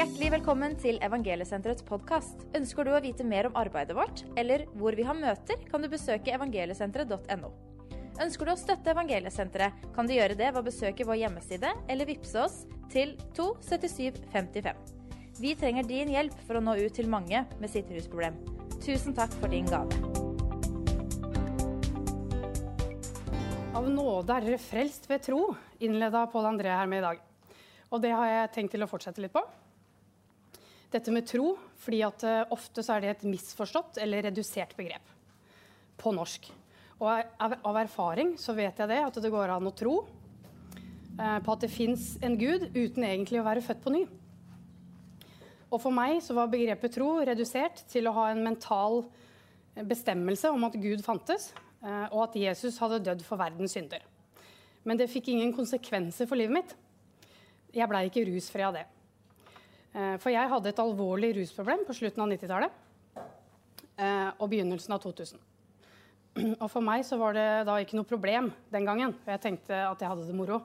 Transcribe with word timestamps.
Hjertelig 0.00 0.30
velkommen 0.32 0.72
til 0.80 0.96
Evangeliesenterets 1.04 1.84
podkast. 1.84 2.46
Ønsker 2.56 2.86
du 2.88 2.94
å 2.96 3.00
vite 3.04 3.20
mer 3.20 3.50
om 3.50 3.56
arbeidet 3.60 3.92
vårt, 3.92 4.22
eller 4.40 4.62
hvor 4.80 4.96
vi 4.96 5.04
har 5.04 5.18
møter, 5.18 5.60
kan 5.68 5.84
du 5.84 5.90
besøke 5.92 6.32
evangeliesenteret.no. 6.32 7.50
Ønsker 8.24 8.48
du 8.48 8.52
å 8.54 8.56
støtte 8.56 8.94
Evangeliesenteret, 8.94 9.84
kan 9.92 10.08
du 10.08 10.14
gjøre 10.16 10.38
det 10.40 10.48
ved 10.54 10.62
å 10.62 10.64
besøke 10.64 11.04
vår 11.04 11.20
hjemmeside 11.20 11.74
eller 11.92 12.08
vippse 12.08 12.40
oss 12.40 12.56
til 12.88 13.12
27755. 13.36 14.80
Vi 15.36 15.52
trenger 15.60 15.92
din 15.92 16.16
hjelp 16.16 16.40
for 16.48 16.56
å 16.56 16.64
nå 16.64 16.80
ut 16.80 16.96
til 16.96 17.12
mange 17.12 17.44
med 17.60 17.68
sitt 17.68 17.92
rusproblem. 17.92 18.40
Tusen 18.80 19.12
takk 19.12 19.36
for 19.36 19.52
din 19.52 19.68
gave. 19.68 20.00
Av 23.76 23.84
nåde 23.84 24.32
er 24.32 24.48
dere 24.48 24.64
frelst 24.64 25.12
ved 25.12 25.28
tro, 25.28 25.50
innleda 25.76 26.24
Pål 26.32 26.54
André 26.56 26.72
her 26.72 26.88
med 26.88 27.04
i 27.04 27.10
dag. 27.10 27.26
Og 27.92 28.00
det 28.00 28.16
har 28.16 28.38
jeg 28.38 28.54
tenkt 28.56 28.78
til 28.78 28.88
å 28.88 28.88
fortsette 28.88 29.20
litt 29.20 29.36
på. 29.36 29.44
Dette 30.90 31.12
med 31.14 31.26
tro, 31.28 31.52
fordi 31.78 32.00
at 32.02 32.24
uh, 32.26 32.40
ofte 32.54 32.82
så 32.82 32.96
er 32.96 33.04
det 33.04 33.10
et 33.12 33.28
misforstått 33.30 34.00
eller 34.02 34.26
redusert 34.26 34.72
begrep 34.78 35.12
på 36.00 36.12
norsk. 36.16 36.48
Og 37.00 37.08
av, 37.10 37.76
erfaring 37.78 38.34
så 38.40 38.56
vet 38.56 38.80
jeg 38.82 38.90
det, 38.90 38.98
at 39.06 39.20
det 39.22 39.30
går 39.32 39.54
an 39.54 39.70
å 39.70 39.74
tro 39.76 40.00
uh, 40.02 41.38
på 41.44 41.54
at 41.54 41.62
det 41.62 41.70
fins 41.70 42.16
en 42.26 42.34
gud 42.40 42.66
uten 42.74 43.06
egentlig 43.06 43.38
å 43.38 43.46
være 43.46 43.62
født 43.64 43.84
på 43.84 43.94
ny. 43.94 44.02
Og 45.70 45.78
for 45.78 45.94
meg 45.94 46.18
så 46.26 46.34
var 46.34 46.50
begrepet 46.50 46.96
tro 46.98 47.12
redusert 47.22 47.84
til 47.92 48.10
å 48.10 48.16
ha 48.16 48.30
en 48.32 48.42
mental 48.42 49.04
bestemmelse 49.86 50.50
om 50.50 50.66
at 50.66 50.74
Gud 50.82 50.98
fantes, 51.06 51.52
og 52.10 52.24
at 52.24 52.34
Jesus 52.36 52.80
hadde 52.82 52.98
dødd 53.06 53.22
for 53.22 53.38
verdens 53.38 53.76
synder. 53.78 54.02
Men 54.82 54.98
det 54.98 55.06
fikk 55.12 55.30
ingen 55.30 55.54
konsekvenser 55.54 56.26
for 56.26 56.40
livet 56.40 56.56
mitt. 56.58 56.74
Jeg 57.70 57.86
blei 57.86 58.08
ikke 58.08 58.26
rusfri 58.26 58.66
av 58.66 58.74
det. 58.74 58.82
Eh, 59.90 60.16
for 60.22 60.30
jeg 60.30 60.50
hadde 60.50 60.70
et 60.70 60.82
alvorlig 60.82 61.32
rusproblem 61.40 61.82
på 61.86 61.96
slutten 61.98 62.22
av 62.22 62.30
90-tallet 62.30 63.22
eh, 63.98 64.28
og 64.38 64.50
begynnelsen 64.52 64.94
av 64.94 65.00
2000. 65.02 65.40
Og 66.62 66.68
for 66.70 66.84
meg 66.86 67.02
så 67.06 67.18
var 67.18 67.34
det 67.34 67.46
da 67.66 67.74
ikke 67.82 67.98
noe 67.98 68.06
problem 68.06 68.52
den 68.70 68.86
gangen. 68.86 69.16
For 69.24 69.34
jeg 69.34 69.42
tenkte 69.42 69.80
at 69.88 70.02
jeg 70.02 70.12
hadde 70.12 70.28
det 70.28 70.36
moro. 70.38 70.60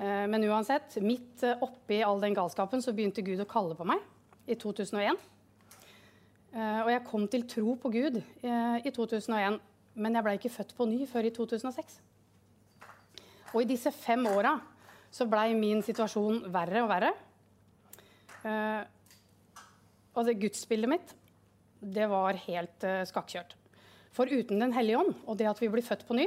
Eh, 0.00 0.24
men 0.32 0.46
uansett, 0.48 0.96
midt 1.04 1.44
oppi 1.60 2.00
all 2.06 2.22
den 2.22 2.36
galskapen 2.38 2.80
så 2.80 2.96
begynte 2.96 3.24
Gud 3.26 3.44
å 3.44 3.48
kalle 3.50 3.76
på 3.76 3.88
meg 3.88 4.00
i 4.48 4.56
2001. 4.56 5.20
Og 6.50 6.88
jeg 6.90 7.06
kom 7.06 7.28
til 7.30 7.44
tro 7.46 7.76
på 7.78 7.92
Gud 7.94 8.16
i 8.18 8.90
2001, 8.90 9.60
men 10.02 10.16
jeg 10.16 10.26
ble 10.26 10.32
ikke 10.34 10.50
født 10.50 10.72
på 10.74 10.86
ny 10.90 11.04
før 11.06 11.28
i 11.28 11.30
2006. 11.30 12.00
Og 13.52 13.60
i 13.62 13.68
disse 13.70 13.92
fem 13.94 14.26
åra 14.26 14.56
så 15.14 15.28
blei 15.30 15.52
min 15.54 15.78
situasjon 15.86 16.48
verre 16.50 16.82
og 16.82 16.90
verre. 16.90 17.12
Og 18.44 20.26
det 20.26 20.38
gudsbildet 20.40 20.90
mitt, 20.90 21.12
det 21.80 22.06
var 22.10 22.38
helt 22.46 22.86
uh, 22.86 23.02
skakkjørt. 23.08 23.54
For 24.12 24.28
uten 24.28 24.60
Den 24.60 24.74
hellige 24.74 24.98
ånd 25.00 25.14
og 25.24 25.36
det 25.38 25.48
at 25.48 25.60
vi 25.62 25.70
blir 25.70 25.86
født 25.86 26.06
på 26.08 26.16
ny, 26.18 26.26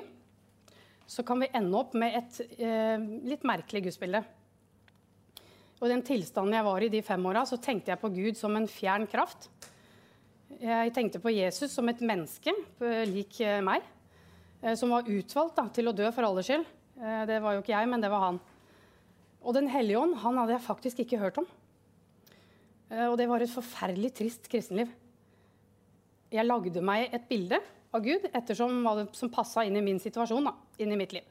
så 1.06 1.26
kan 1.28 1.42
vi 1.44 1.52
ende 1.52 1.76
opp 1.78 1.92
med 2.00 2.16
et 2.16 2.38
eh, 2.64 3.02
litt 3.28 3.42
merkelig 3.44 3.82
gudsbilde. 3.84 4.22
Og 5.82 5.90
den 5.92 6.02
tilstanden 6.08 6.56
jeg 6.56 6.64
var 6.64 6.86
i 6.86 6.90
de 6.90 7.02
fem 7.04 7.26
åra, 7.28 7.42
så 7.46 7.60
tenkte 7.60 7.92
jeg 7.92 8.00
på 8.00 8.10
Gud 8.16 8.40
som 8.40 8.56
en 8.56 8.70
fjern 8.72 9.04
kraft. 9.12 9.50
Jeg 10.64 10.94
tenkte 10.96 11.20
på 11.20 11.34
Jesus 11.36 11.76
som 11.76 11.92
et 11.92 12.00
menneske 12.00 12.56
lik 13.12 13.42
meg, 13.68 13.84
som 14.80 14.96
var 14.96 15.12
utvalgt 15.12 15.60
da, 15.60 15.68
til 15.76 15.92
å 15.92 15.96
dø 15.98 16.08
for 16.16 16.24
alles 16.24 16.48
skyld. 16.48 16.64
Det 17.28 17.42
var 17.44 17.58
jo 17.58 17.66
ikke 17.66 17.76
jeg, 17.76 17.92
men 17.92 18.06
det 18.06 18.14
var 18.16 18.30
han. 18.30 18.40
Og 19.44 19.60
Den 19.60 19.68
hellige 19.76 20.00
ånd 20.00 20.16
han 20.24 20.40
hadde 20.40 20.56
jeg 20.56 20.68
faktisk 20.72 21.04
ikke 21.04 21.20
hørt 21.20 21.44
om. 21.44 21.52
Eh, 22.94 23.08
og 23.10 23.18
det 23.20 23.30
var 23.30 23.44
et 23.44 23.52
forferdelig 23.52 24.14
trist 24.20 24.50
kristenliv. 24.52 24.92
Jeg 26.34 26.48
lagde 26.48 26.82
meg 26.86 27.14
et 27.14 27.26
bilde 27.30 27.60
av 27.94 28.02
Gud 28.06 28.26
ettersom 28.32 28.86
som 29.14 29.32
passa 29.34 29.66
inn 29.68 29.78
i 29.78 29.86
min 29.86 30.02
situasjon. 30.02 30.50
Da, 30.50 30.54
inn 30.82 30.94
i 30.94 31.00
mitt 31.00 31.14
liv. 31.16 31.26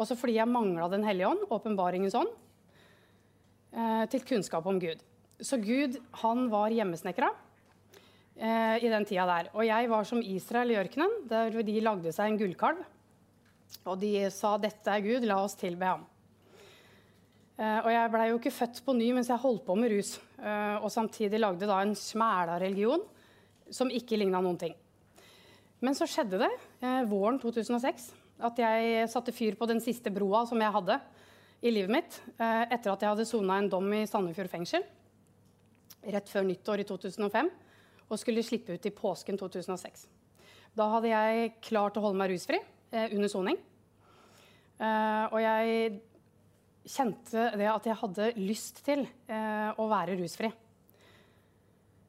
Også 0.00 0.16
fordi 0.16 0.38
jeg 0.38 0.48
mangla 0.48 0.88
Den 0.90 1.04
hellige 1.04 1.28
ånd, 1.28 1.44
åpenbaringens 1.50 2.16
ånd, 2.18 2.30
eh, 3.72 4.06
til 4.06 4.24
kunnskap 4.26 4.66
om 4.66 4.78
Gud. 4.80 5.02
Så 5.40 5.56
Gud 5.56 5.98
han 6.22 6.48
var 6.50 6.70
hjemmesnekra 6.70 7.30
eh, 8.36 8.76
i 8.84 8.88
den 8.88 9.04
tida 9.04 9.26
der. 9.26 9.50
Og 9.54 9.66
jeg 9.66 9.90
var 9.90 10.04
som 10.04 10.22
Israel 10.22 10.70
i 10.70 10.78
ørkenen, 10.80 11.28
der 11.28 11.50
de 11.50 11.80
lagde 11.80 12.12
seg 12.12 12.30
en 12.30 12.38
gullkalv. 12.38 12.84
Og 13.86 14.00
de 14.00 14.30
sa 14.30 14.58
'dette 14.58 14.88
er 14.90 15.00
Gud, 15.00 15.24
la 15.24 15.44
oss 15.44 15.54
tilbe 15.54 15.86
ham'. 15.86 16.04
Uh, 17.60 17.82
og 17.84 17.90
jeg 17.92 18.08
blei 18.08 18.26
jo 18.30 18.38
ikke 18.38 18.54
født 18.56 18.78
på 18.86 18.92
ny 18.96 19.10
mens 19.12 19.28
jeg 19.28 19.42
holdt 19.42 19.66
på 19.66 19.74
med 19.76 19.92
rus. 19.92 20.14
Uh, 20.40 20.80
og 20.80 20.88
samtidig 20.92 21.42
lagde 21.42 21.68
da 21.68 21.82
en 21.84 21.92
smæla 21.98 22.56
religion 22.62 23.02
som 23.68 23.92
ikke 23.92 24.16
ligna 24.16 24.40
noen 24.40 24.56
ting. 24.60 24.72
Men 25.84 25.96
så 25.96 26.08
skjedde 26.08 26.40
det 26.40 26.48
uh, 26.80 27.02
våren 27.10 27.36
2006 27.42 28.08
at 28.48 28.62
jeg 28.62 29.08
satte 29.12 29.36
fyr 29.36 29.58
på 29.60 29.68
den 29.68 29.82
siste 29.84 30.08
broa 30.08 30.46
som 30.48 30.62
jeg 30.64 30.72
hadde 30.72 30.96
i 31.60 31.68
livet 31.68 31.92
mitt 31.92 32.14
etter 32.40 32.88
at 32.88 33.02
jeg 33.04 33.10
hadde 33.10 33.26
sona 33.28 33.58
en 33.60 33.66
dom 33.68 33.90
i 33.92 34.06
Sandefjord 34.08 34.48
fengsel 34.48 34.86
rett 36.14 36.32
før 36.32 36.46
nyttår 36.48 36.80
i 36.80 36.86
2005 36.88 37.50
og 38.08 38.16
skulle 38.16 38.40
slippe 38.46 38.78
ut 38.78 38.88
i 38.88 38.94
påsken 38.96 39.36
2006. 39.36 40.06
Da 40.72 40.86
hadde 40.94 41.12
jeg 41.12 41.52
klart 41.68 42.00
å 42.00 42.06
holde 42.06 42.16
meg 42.16 42.32
rusfri 42.32 42.62
under 42.96 43.28
soning. 43.28 43.60
og 44.80 45.36
jeg 45.44 46.00
kjente 46.86 47.50
det 47.58 47.68
at 47.70 47.86
jeg 47.88 47.98
hadde 48.00 48.30
lyst 48.40 48.82
til 48.86 49.04
eh, 49.04 49.70
å 49.76 49.86
være 49.90 50.16
rusfri. 50.20 50.50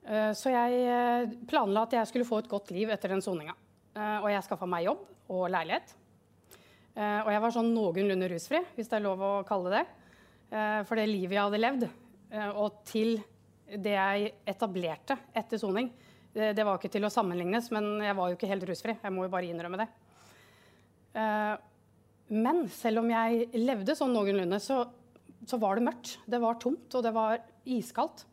Eh, 0.07 0.31
så 0.37 0.53
jeg 0.53 0.85
eh, 0.87 1.33
planla 1.49 1.85
at 1.85 1.97
jeg 1.99 2.09
skulle 2.09 2.27
få 2.27 2.41
et 2.41 2.51
godt 2.51 2.71
liv 2.75 2.91
etter 2.93 3.13
den 3.13 3.23
soninga. 3.23 3.55
Eh, 3.91 4.17
og 4.21 4.29
jeg 4.31 4.45
skaffa 4.45 4.69
meg 4.69 4.85
jobb 4.87 5.03
og 5.31 5.49
leilighet. 5.51 5.95
Eh, 6.95 7.19
og 7.23 7.31
jeg 7.33 7.43
var 7.43 7.55
sånn 7.55 7.73
noenlunde 7.75 8.29
rusfri, 8.31 8.61
hvis 8.77 8.91
det 8.91 8.99
er 8.99 9.05
lov 9.05 9.23
å 9.23 9.33
kalle 9.47 9.71
det 9.71 9.83
eh, 10.51 10.81
For 10.87 10.99
det 10.99 11.07
livet 11.07 11.37
jeg 11.37 11.45
hadde 11.45 11.61
levd, 11.61 11.85
og 12.59 12.81
til 12.87 13.17
det 13.71 13.91
jeg 13.91 14.29
etablerte 14.47 15.17
etter 15.35 15.59
soning, 15.59 15.89
det, 16.31 16.53
det, 16.55 16.63
var 16.63 16.77
ikke 16.79 16.91
til 16.93 17.03
å 17.03 17.11
sammenlignes, 17.11 17.67
men 17.75 17.97
jeg 17.99 18.15
var 18.15 18.29
jo 18.31 18.37
ikke 18.37 18.47
helt 18.47 18.63
rusfri. 18.69 18.95
Jeg 18.95 19.11
må 19.11 19.25
jo 19.25 19.31
bare 19.33 19.49
innrømme 19.51 19.81
det. 19.81 19.87
Men 22.31 22.63
selv 22.71 23.01
om 23.01 23.09
jeg 23.11 23.49
levde 23.59 23.95
sånn 23.97 24.13
noenlunde, 24.15 24.59
så, 24.63 24.85
så, 25.43 25.57
var 25.59 25.77
det 25.77 25.87
mørkt. 25.89 26.13
Det 26.31 26.39
var 26.39 26.59
tomt, 26.61 26.87
og 26.95 27.03
det 27.03 27.11
var 27.15 27.41
iskaldt. 27.67 28.23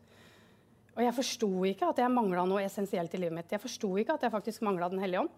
Og 0.95 1.03
jeg 1.03 1.15
forsto 1.15 1.49
ikke 1.67 1.89
at 1.91 1.99
jeg 1.99 2.11
mangla 2.11 2.45
noe 2.47 2.63
essensielt 2.63 3.13
i 3.15 3.19
livet 3.19 3.35
mitt. 3.35 3.51
Jeg 3.51 3.63
forsto 3.63 3.91
ikke 3.99 4.15
at 4.15 4.23
jeg 4.23 4.33
faktisk 4.33 4.63
mangla 4.67 4.89
Den 4.91 5.03
hellige 5.03 5.25
ånd. 5.25 5.33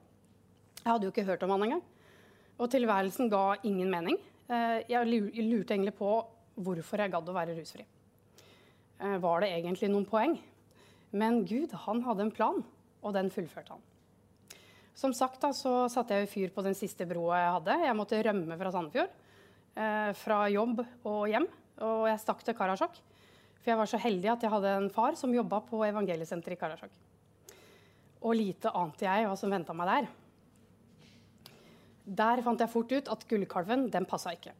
Jeg 0.81 0.89
hadde 0.89 1.07
jo 1.07 1.13
ikke 1.13 1.25
hørt 1.27 1.43
om 1.45 1.53
han 1.55 1.65
engang. 1.67 1.83
Og 2.61 2.69
tilværelsen 2.69 3.29
ga 3.33 3.43
ingen 3.65 3.89
mening. 3.89 4.17
Eh, 4.49 4.81
jeg 4.89 5.09
lurte 5.09 5.73
egentlig 5.73 5.95
på 5.97 6.13
hvorfor 6.61 7.01
jeg 7.01 7.13
gadd 7.13 7.29
å 7.29 7.35
være 7.35 7.57
rusfri. 7.57 7.85
Eh, 9.01 9.17
var 9.21 9.41
det 9.41 9.53
egentlig 9.55 9.89
noen 9.89 10.05
poeng? 10.09 10.37
Men 11.11 11.41
Gud, 11.49 11.73
han 11.85 12.03
hadde 12.05 12.27
en 12.27 12.33
plan, 12.33 12.61
og 13.01 13.15
den 13.17 13.33
fullførte 13.33 13.73
han. 13.73 13.85
Som 14.97 15.13
sagt 15.15 15.41
da, 15.41 15.51
så 15.55 15.87
satte 15.91 16.17
jeg 16.17 16.29
fyr 16.29 16.51
på 16.53 16.63
den 16.65 16.75
siste 16.77 17.07
broa 17.09 17.39
jeg 17.39 17.53
hadde. 17.57 17.77
Jeg 17.87 17.97
måtte 17.97 18.23
rømme 18.27 18.57
fra 18.59 18.73
Sandefjord. 18.73 19.13
Eh, 19.71 20.11
fra 20.19 20.41
jobb 20.51 20.81
og 21.07 21.21
hjem. 21.31 21.47
Og 21.81 22.07
jeg 22.09 22.21
stakk 22.21 22.43
til 22.45 22.57
Karasjok. 22.57 22.97
For 23.61 23.71
jeg 23.71 23.79
var 23.79 23.89
så 23.89 23.99
heldig 24.01 24.33
at 24.33 24.43
jeg 24.43 24.51
hadde 24.51 24.73
en 24.77 24.89
far 24.93 25.15
som 25.19 25.33
jobba 25.33 25.61
på 25.67 25.83
evangeliesenteret 25.87 26.57
i 26.57 26.59
Karasjok. 26.59 26.97
Og 28.21 28.35
lite 28.37 28.73
ante 28.77 29.07
jeg 29.07 29.29
hva 29.29 29.37
som 29.39 29.53
venta 29.53 29.73
meg 29.77 29.89
der. 29.89 30.09
Der 32.21 32.41
fant 32.43 32.59
jeg 32.59 32.73
fort 32.73 32.91
ut 32.91 33.09
at 33.13 33.23
gullkalven, 33.29 33.87
den 33.93 34.05
passa 34.09 34.33
ikke. 34.35 34.53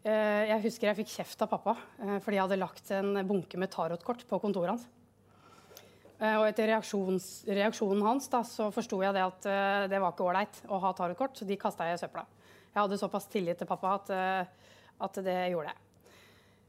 Eh, 0.00 0.48
jeg 0.48 0.62
husker 0.64 0.88
jeg 0.88 1.00
fikk 1.02 1.10
kjeft 1.12 1.42
av 1.44 1.50
pappa 1.50 1.74
eh, 2.00 2.14
fordi 2.24 2.38
jeg 2.38 2.44
hadde 2.46 2.56
lagt 2.56 2.92
en 2.96 3.18
bunke 3.28 3.58
med 3.60 3.68
tarotkort 3.72 4.22
på 4.28 4.38
kontoret 4.40 4.72
hans. 4.72 4.86
Eh, 6.20 6.36
og 6.36 6.44
etter 6.50 6.68
reaksjonen 6.68 8.04
hans 8.04 8.28
da, 8.28 8.42
så 8.44 8.68
forsto 8.74 8.98
jeg 9.00 9.16
det 9.16 9.22
at 9.24 9.46
uh, 9.48 9.84
det 9.88 10.00
var 10.02 10.12
ikke 10.12 10.26
ålreit 10.28 10.58
å 10.68 10.80
ha 10.82 10.90
tarotkort, 10.96 11.38
så 11.38 11.46
de 11.48 11.56
kasta 11.60 11.86
jeg 11.88 11.96
i 11.96 12.02
søpla. 12.02 12.26
Jeg 12.70 12.76
hadde 12.82 12.98
såpass 13.00 13.28
tillit 13.32 13.56
til 13.60 13.68
pappa 13.70 13.94
at, 13.96 14.12
uh, 14.12 14.74
at, 15.06 15.20
det 15.24 15.38
gjorde 15.54 15.72
jeg. 15.72 15.86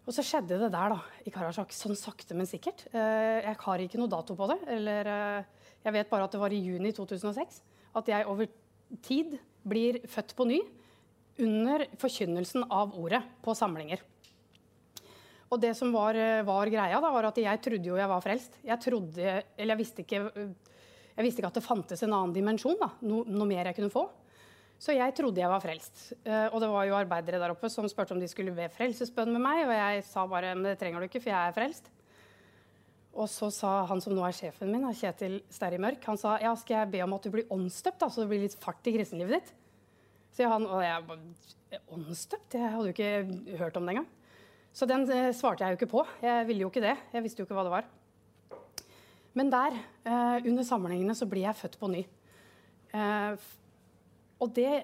Og 0.07 0.15
så 0.15 0.23
skjedde 0.25 0.61
det 0.63 0.71
der, 0.71 0.95
da, 0.95 1.27
i 1.27 1.33
Karasjok, 1.35 1.75
sånn 1.75 1.99
sakte, 1.99 2.35
men 2.35 2.47
sikkert. 2.49 2.87
Jeg 2.89 3.53
har 3.61 3.83
ikke 3.83 3.99
noe 4.01 4.09
dato 4.09 4.33
på 4.35 4.47
det. 4.49 4.57
Eller 4.73 5.07
jeg 5.85 5.93
vet 5.93 6.09
bare 6.09 6.25
at 6.25 6.33
det 6.33 6.41
var 6.41 6.55
i 6.55 6.57
juni 6.57 6.89
2006 6.97 7.59
at 7.99 8.09
jeg 8.09 8.25
over 8.27 8.49
tid 9.05 9.35
blir 9.61 9.99
født 10.09 10.33
på 10.35 10.47
ny 10.49 10.57
under 11.45 11.85
forkynnelsen 12.01 12.65
av 12.73 12.97
ordet 12.97 13.21
på 13.45 13.53
samlinger. 13.55 14.01
Og 15.51 15.59
det 15.59 15.73
som 15.75 15.91
var, 15.91 16.15
eh, 16.15 16.41
var, 16.47 16.69
greia, 16.71 17.01
da, 17.03 17.11
var 17.11 17.27
at 17.27 17.39
jeg 17.41 17.61
trodde 17.63 17.89
jo 17.91 17.99
jeg 17.99 18.07
var 18.07 18.23
frelst. 18.23 18.57
Jeg 18.63 18.79
trodde, 18.79 19.37
eller 19.57 19.75
jeg 19.75 19.81
visste 19.81 20.05
ikke, 20.05 20.21
jeg 21.11 21.25
visste 21.25 21.43
ikke 21.43 21.51
at 21.51 21.59
det 21.59 21.65
fantes 21.65 22.03
en 22.05 22.13
annen 22.15 22.35
dimensjon. 22.35 22.77
da, 22.79 22.93
no, 23.03 23.25
Noe 23.27 23.49
mer 23.49 23.67
jeg 23.67 23.75
kunne 23.81 23.91
få. 23.91 24.07
Så 24.81 24.95
jeg 24.95 25.13
trodde 25.13 25.37
jeg 25.37 25.51
var 25.51 25.61
frelst. 25.61 26.07
Uh, 26.25 26.47
og 26.55 26.61
det 26.63 26.69
var 26.71 26.85
jo 26.87 26.95
arbeidere 26.97 27.37
der 27.37 27.51
oppe 27.53 27.69
som 27.69 27.85
spurte 27.91 28.15
om 28.15 28.21
de 28.21 28.29
skulle 28.31 28.53
be 28.55 28.65
frelsesbønn 28.73 29.29
med 29.35 29.43
meg. 29.43 29.65
Og 29.67 29.73
jeg 29.75 30.05
sa 30.07 30.23
bare 30.25 30.55
men 30.55 30.71
det 30.71 30.79
trenger 30.81 31.03
du 31.03 31.05
ikke, 31.05 31.21
for 31.21 31.29
jeg 31.29 31.51
er 31.51 31.57
frelst. 31.57 31.91
Og 33.11 33.27
så 33.29 33.51
sa 33.53 33.73
han 33.91 34.01
som 34.01 34.15
nå 34.15 34.23
er 34.25 34.33
sjefen 34.33 34.71
min, 34.71 34.87
Kjetil 34.95 35.41
Sterri 35.51 35.77
Mørk, 35.83 35.99
han 36.07 36.17
sa 36.17 36.37
ja, 36.39 36.53
skal 36.55 36.77
jeg 36.79 36.91
be 36.93 37.01
om 37.03 37.17
at 37.17 37.27
du 37.27 37.33
blir 37.33 37.49
åndsdøpt, 37.51 37.99
da, 37.99 38.07
så 38.07 38.23
det 38.23 38.31
blir 38.31 38.45
litt 38.45 38.55
fart 38.55 38.87
i 38.87 38.93
kristenlivet 38.95 39.35
ditt. 39.35 39.51
Så 40.31 40.47
han, 40.47 40.63
og 40.63 40.79
jeg 40.79 41.81
Åndsdøpt? 41.91 42.55
Jeg 42.55 42.71
hadde 42.71 42.87
jo 42.87 42.95
ikke 42.95 43.59
hørt 43.59 43.77
om 43.79 43.85
det 43.85 43.97
engang. 43.97 44.07
Så 44.71 44.87
den 44.87 45.03
eh, 45.11 45.31
svarte 45.35 45.65
jeg 45.65 45.73
jo 45.73 45.79
ikke 45.79 45.91
på. 45.91 46.05
Jeg 46.23 46.47
ville 46.47 46.63
jo 46.63 46.69
ikke 46.71 46.83
det. 46.83 46.95
Jeg 47.11 47.23
visste 47.25 47.43
jo 47.43 47.47
ikke 47.47 47.57
hva 47.57 47.65
det 47.67 47.73
var. 47.73 47.89
Men 49.35 49.51
der, 49.51 49.75
eh, 50.07 50.47
under 50.47 50.67
sammenhengene, 50.67 51.15
så 51.15 51.27
blir 51.27 51.43
jeg 51.43 51.59
født 51.59 51.77
på 51.79 51.89
ny. 51.91 52.05
Eh, 52.95 53.49
og 54.41 54.53
det 54.55 54.83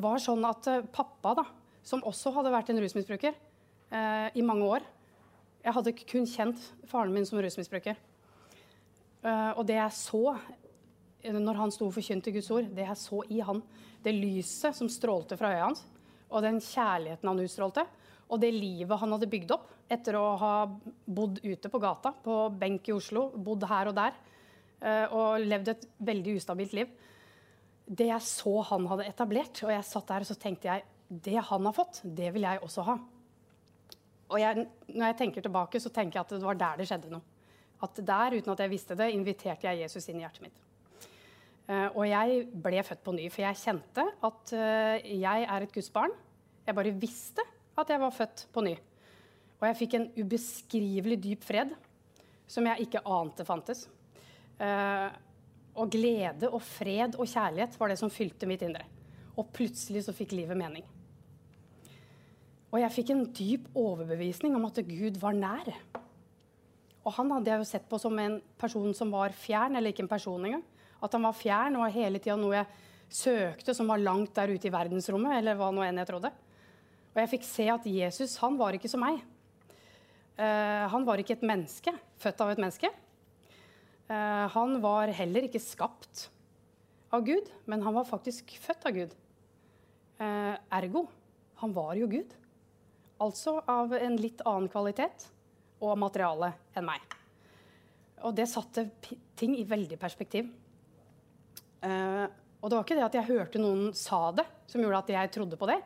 var 0.00 0.22
sånn 0.22 0.46
at 0.46 0.70
pappa, 0.94 1.34
da, 1.40 1.44
som 1.82 2.02
også 2.06 2.30
hadde 2.36 2.54
vært 2.54 2.70
en 2.70 2.78
rusmisbruker 2.82 3.34
i 3.90 4.42
mange 4.46 4.62
år 4.62 4.84
Jeg 5.64 5.74
hadde 5.74 5.92
kun 6.06 6.26
kjent 6.30 6.60
faren 6.86 7.10
min 7.10 7.24
som 7.26 7.40
rusmisbruker. 7.42 7.96
Og 9.58 9.64
det 9.66 9.74
jeg 9.74 9.96
så 9.98 10.36
når 11.26 11.58
han 11.58 11.72
sto 11.74 11.88
og 11.88 11.96
forkynte 11.96 12.30
Guds 12.32 12.52
ord, 12.54 12.68
det 12.70 12.86
jeg 12.86 12.96
så 12.96 13.18
i 13.34 13.40
han, 13.44 13.58
det 14.04 14.14
lyset 14.14 14.78
som 14.78 14.88
strålte 14.88 15.36
fra 15.36 15.50
øyet 15.50 15.64
hans, 15.66 15.82
og 16.30 16.44
den 16.44 16.60
kjærligheten 16.62 17.28
han 17.30 17.42
utstrålte, 17.42 17.84
og 18.30 18.40
det 18.42 18.52
livet 18.54 19.00
han 19.00 19.14
hadde 19.14 19.28
bygd 19.30 19.54
opp 19.56 19.70
etter 19.90 20.16
å 20.18 20.24
ha 20.38 20.54
bodd 21.04 21.40
ute 21.42 21.70
på 21.70 21.80
gata, 21.82 22.12
på 22.22 22.36
benk 22.54 22.88
i 22.88 22.94
Oslo, 22.94 23.28
bodd 23.34 23.66
her 23.66 23.90
og 23.90 23.96
der, 23.98 24.18
eh, 24.80 25.06
og 25.10 25.42
levd 25.42 25.72
et 25.72 25.86
veldig 25.98 26.36
ustabilt 26.38 26.76
liv 26.78 26.92
Det 27.90 28.06
jeg 28.06 28.22
så 28.22 28.60
han 28.68 28.86
hadde 28.86 29.08
etablert, 29.10 29.64
og 29.64 29.72
jeg 29.74 29.84
satt 29.84 30.06
der 30.06 30.22
og 30.22 30.28
så 30.28 30.38
tenkte 30.38 30.68
jeg 30.68 30.84
det 31.10 31.40
han 31.42 31.66
har 31.66 31.74
fått, 31.74 32.02
det 32.04 32.30
vil 32.30 32.46
jeg 32.46 32.62
også 32.62 32.84
ha. 32.86 32.94
Og 34.30 34.38
jeg, 34.38 34.66
når 34.94 35.06
jeg 35.08 35.16
tenker 35.18 35.42
tilbake, 35.42 35.80
så 35.82 35.90
tenker 35.90 36.20
jeg 36.20 36.22
at 36.22 36.34
det 36.36 36.46
var 36.46 36.58
der 36.60 36.78
det 36.78 36.86
skjedde 36.86 37.10
noe. 37.10 37.22
At 37.82 37.98
der, 37.98 38.36
uten 38.36 38.52
at 38.52 38.62
jeg 38.62 38.70
visste 38.70 38.94
det, 38.94 39.08
inviterte 39.10 39.66
jeg 39.66 39.82
Jesus 39.82 40.06
inn 40.06 40.20
i 40.20 40.22
hjertet 40.22 40.44
mitt. 40.44 40.60
Uh, 41.70 41.86
og 41.94 42.02
jeg 42.08 42.44
ble 42.64 42.82
født 42.82 43.02
på 43.06 43.12
ny, 43.14 43.28
for 43.30 43.44
jeg 43.44 43.58
kjente 43.60 44.02
at 44.26 44.52
uh, 44.58 44.96
jeg 45.06 45.44
er 45.46 45.62
et 45.62 45.74
gudsbarn. 45.74 46.14
Jeg 46.66 46.74
bare 46.74 46.94
visste 46.98 47.44
at 47.78 47.92
jeg 47.92 48.02
var 48.02 48.14
født 48.14 48.48
på 48.50 48.64
ny. 48.66 48.72
Og 49.60 49.66
jeg 49.68 49.78
fikk 49.78 49.94
en 49.94 50.08
ubeskrivelig 50.16 51.20
dyp 51.22 51.44
fred 51.46 51.74
som 52.50 52.66
jeg 52.66 52.88
ikke 52.88 53.04
ante 53.06 53.46
fantes. 53.46 53.84
Uh, 54.58 55.14
og 55.78 55.92
glede 55.94 56.50
og 56.50 56.58
fred 56.66 57.14
og 57.14 57.28
kjærlighet 57.30 57.76
var 57.78 57.92
det 57.92 58.00
som 58.00 58.10
fylte 58.10 58.48
mitt 58.50 58.64
indre. 58.66 58.82
Og 59.38 59.52
plutselig 59.54 60.02
så 60.08 60.16
fikk 60.16 60.34
livet 60.34 60.58
mening. 60.58 60.82
Og 62.70 62.80
jeg 62.82 62.94
fikk 62.94 63.14
en 63.14 63.24
dyp 63.34 63.70
overbevisning 63.78 64.58
om 64.58 64.66
at 64.66 64.82
Gud 64.86 65.22
var 65.22 65.38
nær. 65.38 65.70
Og 67.06 67.14
han 67.14 67.30
hadde 67.36 67.54
jeg 67.54 67.62
jo 67.62 67.70
sett 67.70 67.86
på 67.90 67.98
som 67.98 68.18
en 68.18 68.40
person 68.58 68.90
som 68.94 69.14
var 69.14 69.34
fjern, 69.38 69.78
eller 69.78 69.94
ikke 69.94 70.04
en 70.04 70.10
person 70.10 70.50
engang. 70.50 70.66
At 71.00 71.16
han 71.16 71.24
var 71.24 71.36
fjern 71.36 71.78
og 71.80 71.90
hele 71.94 72.20
tida 72.20 72.36
noe 72.38 72.58
jeg 72.58 72.68
søkte 73.10 73.74
som 73.74 73.90
var 73.90 74.02
langt 74.02 74.34
der 74.36 74.52
ute 74.54 74.68
i 74.68 74.72
verdensrommet, 74.72 75.40
eller 75.40 75.58
hva 75.58 75.70
nå 75.74 75.82
enn 75.84 75.98
jeg 76.00 76.10
trodde. 76.12 76.30
Og 77.10 77.18
jeg 77.18 77.30
fikk 77.32 77.46
se 77.46 77.66
at 77.72 77.86
Jesus, 77.90 78.36
han 78.42 78.58
var 78.60 78.76
ikke 78.76 78.90
som 78.90 79.02
meg. 79.02 79.18
Uh, 80.38 80.86
han 80.92 81.04
var 81.04 81.20
ikke 81.20 81.34
et 81.36 81.46
menneske, 81.46 81.92
født 82.22 82.44
av 82.44 82.52
et 82.52 82.60
menneske. 82.62 82.90
Uh, 84.08 84.46
han 84.54 84.78
var 84.82 85.10
heller 85.14 85.48
ikke 85.48 85.62
skapt 85.62 86.28
av 87.10 87.26
Gud, 87.26 87.50
men 87.66 87.82
han 87.82 87.96
var 87.96 88.08
faktisk 88.08 88.54
født 88.62 88.86
av 88.86 88.94
Gud. 88.96 89.16
Uh, 90.20 90.54
ergo, 90.78 91.04
han 91.60 91.74
var 91.76 91.96
jo 91.98 92.08
Gud. 92.10 92.36
Altså 93.20 93.58
av 93.68 93.92
en 93.98 94.16
litt 94.16 94.40
annen 94.48 94.70
kvalitet 94.72 95.26
og 95.82 95.98
materiale 96.00 96.54
enn 96.76 96.86
meg. 96.86 97.02
Og 98.24 98.36
det 98.36 98.46
satte 98.48 98.86
ting 99.36 99.56
i 99.58 99.66
veldig 99.68 99.98
perspektiv. 100.00 100.48
Uh, 101.80 102.26
og 102.60 102.68
det 102.68 102.76
var 102.76 102.84
ikke 102.84 102.98
det 102.98 103.06
at 103.06 103.16
jeg 103.16 103.28
hørte 103.30 103.62
noen 103.62 103.94
sa 103.96 104.28
det, 104.36 104.44
som 104.68 104.82
gjorde 104.82 105.00
at 105.04 105.14
jeg 105.14 105.32
trodde 105.36 105.58
på 105.60 105.68
det. 105.70 105.78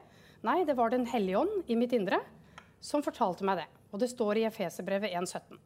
Nei, 0.44 0.64
det 0.66 0.76
var 0.76 0.90
Den 0.92 1.06
hellige 1.08 1.40
ånd 1.40 1.70
i 1.70 1.76
mitt 1.78 1.94
indre 1.96 2.18
som 2.84 3.04
fortalte 3.04 3.46
meg 3.46 3.62
det. 3.62 3.68
Og 3.94 4.02
det 4.02 4.10
står 4.10 4.40
i 4.40 4.48
Efeserbrevet 4.48 5.14
1,17. 5.14 5.56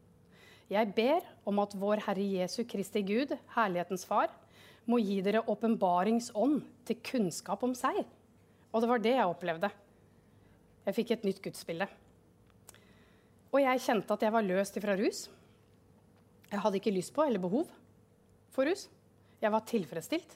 Jeg 0.69 0.91
ber 0.93 1.25
om 1.49 1.59
at 1.63 1.73
vår 1.81 2.03
Herre 2.05 2.25
Jesu 2.37 2.61
Kristi 2.69 3.01
Gud, 3.01 3.33
herlighetens 3.55 4.05
Far, 4.05 4.29
må 4.89 4.99
gi 5.01 5.17
dere 5.25 5.41
åpenbaringsånd 5.49 6.61
til 6.87 6.99
kunnskap 7.05 7.65
om 7.65 7.73
seg. 7.77 8.03
Og 8.69 8.81
det 8.81 8.89
var 8.91 9.01
det 9.01 9.15
jeg 9.15 9.33
opplevde. 9.33 9.71
Jeg 10.85 10.97
fikk 10.97 11.15
et 11.15 11.25
nytt 11.25 11.41
gudsbilde. 11.43 11.89
Og 13.49 13.59
jeg 13.63 13.81
kjente 13.81 14.13
at 14.13 14.23
jeg 14.25 14.33
var 14.33 14.45
løst 14.45 14.77
ifra 14.77 14.95
rus. 14.97 15.25
Jeg 16.49 16.61
hadde 16.61 16.79
ikke 16.79 16.93
lyst 16.93 17.13
på 17.17 17.25
eller 17.25 17.41
behov 17.41 17.67
for 18.53 18.69
rus. 18.69 18.87
Jeg 19.39 19.53
var 19.53 19.65
tilfredsstilt. 19.67 20.35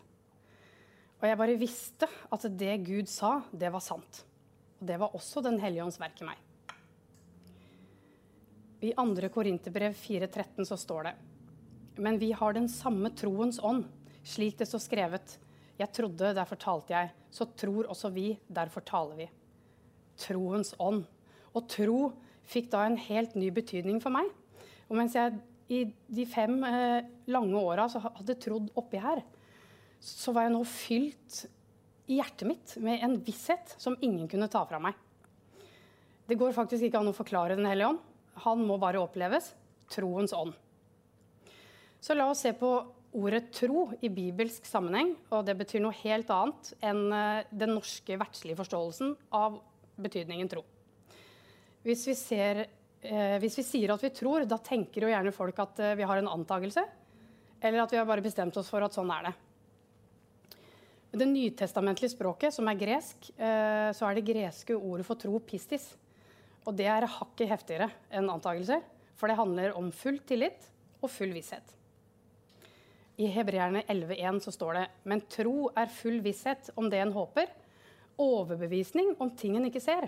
Og 1.20 1.28
jeg 1.28 1.40
bare 1.40 1.60
visste 1.60 2.08
at 2.36 2.48
det 2.60 2.78
Gud 2.88 3.08
sa, 3.12 3.38
det 3.52 3.72
var 3.72 3.84
sant. 3.84 4.24
Og 4.80 4.88
det 4.88 4.98
var 5.00 5.16
også 5.16 5.44
Den 5.44 5.60
hellige 5.60 5.86
ånds 5.86 6.00
verk 6.00 6.20
i 6.22 6.28
meg. 6.28 6.42
I 8.84 8.92
2. 8.98 9.30
Korinterbrev 9.32 9.94
4,13 9.96 10.66
så 10.68 10.76
står 10.76 11.08
det 11.08 11.14
Men 12.04 12.20
vi 12.20 12.34
har 12.36 12.54
den 12.54 12.68
samme 12.68 13.14
troens 13.16 13.60
ånd, 13.64 13.86
slik 14.24 14.58
det 14.60 14.68
står 14.68 14.84
skrevet. 14.84 15.38
Jeg 15.80 15.92
trodde, 15.96 16.34
derfor 16.36 16.60
talte 16.60 16.94
jeg. 16.94 17.14
Så 17.32 17.48
tror 17.56 17.88
også 17.90 18.12
vi, 18.12 18.34
derfor 18.48 18.84
taler 18.86 19.24
vi 19.24 19.30
troens 20.20 20.74
ånd. 20.80 21.06
Og 21.54 21.68
tro 21.70 22.12
fikk 22.50 22.70
da 22.74 22.84
en 22.86 23.00
helt 23.00 23.36
ny 23.40 23.50
betydning 23.54 24.02
for 24.04 24.14
meg. 24.14 24.28
Og 24.90 24.98
mens 25.00 25.16
jeg 25.18 25.40
i 25.72 25.84
de 25.88 26.26
fem 26.28 26.58
eh, 26.68 27.06
lange 27.32 27.60
åra 27.60 27.88
hadde 27.88 28.40
trodd 28.42 28.72
oppi 28.80 29.00
her, 29.02 29.24
så 30.04 30.34
var 30.36 30.48
jeg 30.48 30.56
nå 30.56 30.64
fylt 30.68 31.44
i 32.12 32.18
hjertet 32.20 32.48
mitt 32.50 32.76
med 32.84 33.04
en 33.06 33.16
visshet 33.24 33.76
som 33.80 33.96
ingen 34.04 34.28
kunne 34.32 34.50
ta 34.52 34.66
fra 34.68 34.82
meg. 34.84 34.98
Det 36.28 36.40
går 36.40 36.56
faktisk 36.56 36.88
ikke 36.88 37.00
an 37.00 37.12
å 37.12 37.16
forklare 37.16 37.58
Den 37.60 37.68
hellige 37.68 37.94
ånd. 37.94 38.02
Han 38.46 38.64
må 38.68 38.78
bare 38.82 39.02
oppleves. 39.02 39.52
Troens 39.92 40.34
ånd. 40.34 40.54
Så 42.04 42.16
la 42.16 42.30
oss 42.32 42.44
se 42.44 42.54
på 42.58 42.70
ordet 43.14 43.52
tro 43.54 43.86
i 44.02 44.10
bibelsk 44.12 44.66
sammenheng. 44.68 45.14
Og 45.32 45.46
det 45.48 45.56
betyr 45.60 45.84
noe 45.84 45.96
helt 46.02 46.32
annet 46.34 46.72
enn 46.84 47.04
eh, 47.14 47.50
den 47.52 47.76
norske 47.78 48.18
verdslige 48.20 48.60
forståelsen 48.60 49.16
av 49.36 49.60
betydningen 50.02 50.50
tro. 50.52 50.64
Hvis 51.84 52.08
vi, 52.08 52.16
ser, 52.16 52.64
hvis 53.44 53.58
vi, 53.60 53.66
sier 53.68 53.92
at 53.92 54.04
vi 54.04 54.12
tror, 54.16 54.46
da 54.48 54.60
tenker 54.64 55.04
jo 55.04 55.12
gjerne 55.12 55.34
folk 55.36 55.58
at 55.60 55.82
eh, 55.84 55.96
vi 56.00 56.06
har 56.08 56.20
en 56.20 56.30
antakelse, 56.32 56.84
eller 57.60 57.84
at 57.84 57.92
vi 57.92 58.00
har 58.00 58.08
bare 58.08 58.24
bestemt 58.24 58.56
oss 58.60 58.70
for 58.72 58.86
at 58.86 58.96
sånn 58.96 59.12
er 59.12 59.28
det. 59.28 59.34
Med 61.12 61.22
det 61.22 61.28
nytestamentlige 61.30 62.16
språket, 62.16 62.56
som 62.56 62.70
er 62.72 62.80
gresk, 62.80 63.28
eh, 63.36 63.90
så 63.94 64.08
er 64.08 64.18
det 64.18 64.26
greske 64.32 64.78
ordet 64.78 65.06
for 65.08 65.20
tro 65.20 65.42
pistis. 65.44 65.92
Og 66.64 66.76
det 66.80 66.88
er 66.88 67.10
hakket 67.20 67.52
heftigere 67.52 67.90
enn 68.10 68.32
antakelser, 68.32 68.82
for 69.20 69.30
det 69.30 69.38
handler 69.38 69.76
om 69.78 69.92
full 69.94 70.22
tillit 70.26 70.70
og 71.04 71.12
full 71.12 71.36
visshet. 71.36 71.76
I 73.20 73.28
Hebreerne 73.30 73.84
11,1 73.86 74.40
så 74.42 74.52
står 74.56 74.80
det 74.80 74.86
Men 75.06 75.22
tro 75.30 75.68
er 75.78 75.92
full 75.92 76.18
visshet 76.26 76.72
om 76.80 76.88
det 76.90 77.04
en 77.04 77.14
håper, 77.14 77.52
overbevisning 78.18 79.14
om 79.22 79.30
ting 79.38 79.58
en 79.58 79.68
ikke 79.68 79.84
ser. 79.84 80.08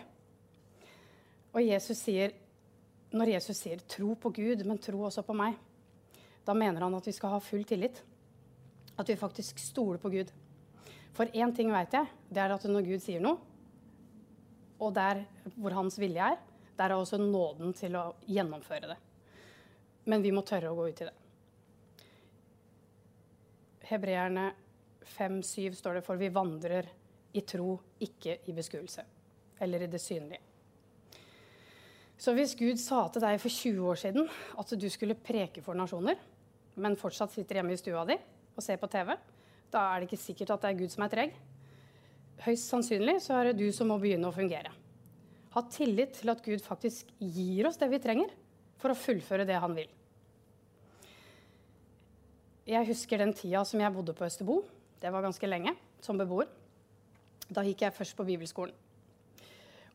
Og 1.53 1.61
Jesus 1.63 2.01
sier, 2.01 2.33
når 3.15 3.31
Jesus 3.35 3.57
sier 3.57 3.79
'tro 3.79 4.15
på 4.15 4.29
Gud, 4.35 4.65
men 4.65 4.77
tro 4.77 5.05
også 5.07 5.23
på 5.23 5.33
meg', 5.33 5.55
da 6.45 6.53
mener 6.53 6.81
han 6.81 6.95
at 6.95 7.07
vi 7.07 7.11
skal 7.15 7.29
ha 7.29 7.39
full 7.39 7.63
tillit. 7.63 8.03
At 8.97 9.09
vi 9.09 9.15
faktisk 9.15 9.59
stoler 9.59 9.97
på 9.97 10.09
Gud. 10.09 10.31
For 11.13 11.25
én 11.25 11.55
ting 11.55 11.71
vet 11.71 11.93
jeg, 11.93 12.07
det 12.29 12.41
er 12.41 12.53
at 12.53 12.63
når 12.63 12.85
Gud 12.85 12.99
sier 12.99 13.21
noe, 13.23 13.37
og 14.79 14.93
der 14.93 15.23
hvor 15.55 15.71
hans 15.71 15.97
vilje 15.99 16.21
er, 16.21 16.37
der 16.77 16.91
er 16.91 16.95
også 16.99 17.17
nåden 17.17 17.73
til 17.73 17.95
å 17.95 18.15
gjennomføre 18.27 18.89
det. 18.91 18.97
Men 20.05 20.21
vi 20.21 20.31
må 20.31 20.43
tørre 20.45 20.69
å 20.69 20.75
gå 20.75 20.89
ut 20.89 21.01
i 21.01 21.07
det. 21.07 21.15
Hebreerne 23.85 24.49
5-7 25.05 25.77
står 25.77 25.99
det 25.99 26.05
for 26.05 26.19
vi 26.19 26.29
vandrer 26.33 26.89
i 27.35 27.41
tro, 27.41 27.77
ikke 28.01 28.39
i 28.49 28.55
beskuelse. 28.55 29.05
Eller 29.61 29.85
i 29.85 29.87
det 29.87 30.01
synlige. 30.01 30.41
Så 32.17 32.31
hvis 32.35 32.55
Gud 32.55 32.79
sa 32.79 33.05
til 33.11 33.23
deg 33.23 33.39
for 33.43 33.51
20 33.51 33.89
år 33.91 33.99
siden 33.99 34.29
at 34.59 34.71
du 34.79 34.87
skulle 34.91 35.17
preke 35.19 35.63
for 35.63 35.77
nasjoner, 35.77 36.15
men 36.79 36.97
fortsatt 36.99 37.33
sitter 37.33 37.59
hjemme 37.59 37.75
i 37.75 37.79
stua 37.79 38.05
di 38.07 38.15
og 38.55 38.63
ser 38.63 38.79
på 38.79 38.89
TV, 38.91 39.11
da 39.71 39.81
er 39.91 39.99
det 39.99 40.07
ikke 40.09 40.21
sikkert 40.21 40.53
at 40.55 40.63
det 40.63 40.71
er 40.71 40.79
Gud 40.79 40.93
som 40.93 41.03
er 41.03 41.11
treg. 41.11 41.35
Høyst 42.45 42.71
sannsynlig 42.71 43.17
så 43.23 43.35
er 43.39 43.49
det 43.49 43.59
du 43.59 43.67
som 43.75 43.91
må 43.91 43.99
begynne 43.99 44.29
å 44.29 44.35
fungere. 44.35 44.71
Ha 45.55 45.63
tillit 45.71 46.17
til 46.19 46.31
at 46.31 46.43
Gud 46.43 46.63
faktisk 46.63 47.11
gir 47.19 47.67
oss 47.67 47.79
det 47.79 47.91
vi 47.91 47.99
trenger 48.03 48.31
for 48.79 48.91
å 48.91 48.99
fullføre 48.99 49.47
det 49.47 49.59
han 49.59 49.75
vil. 49.75 49.91
Jeg 52.65 52.87
husker 52.89 53.21
den 53.21 53.35
tida 53.37 53.61
som 53.67 53.83
jeg 53.83 53.93
bodde 53.93 54.15
på 54.17 54.25
Østerbo. 54.25 54.61
Det 54.99 55.11
var 55.13 55.23
ganske 55.23 55.47
lenge 55.47 55.75
som 56.03 56.17
beboer. 56.19 56.49
Da 57.47 57.61
gikk 57.63 57.85
jeg 57.85 57.93
først 57.93 58.17
på 58.17 58.25
bibelskolen. 58.25 58.73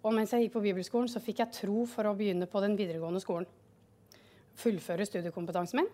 Og 0.00 0.14
mens 0.16 0.32
jeg 0.32 0.46
gikk 0.46 0.54
på 0.54 0.62
bibelskolen, 0.64 1.08
så 1.12 1.20
fikk 1.20 1.42
jeg 1.42 1.56
tro 1.58 1.82
for 1.88 2.08
å 2.08 2.16
begynne 2.16 2.48
på 2.48 2.62
den 2.64 2.76
videregående 2.78 3.20
skolen. 3.20 3.48
fullføre 4.60 5.06
studiekompetansen 5.08 5.78
min 5.80 5.86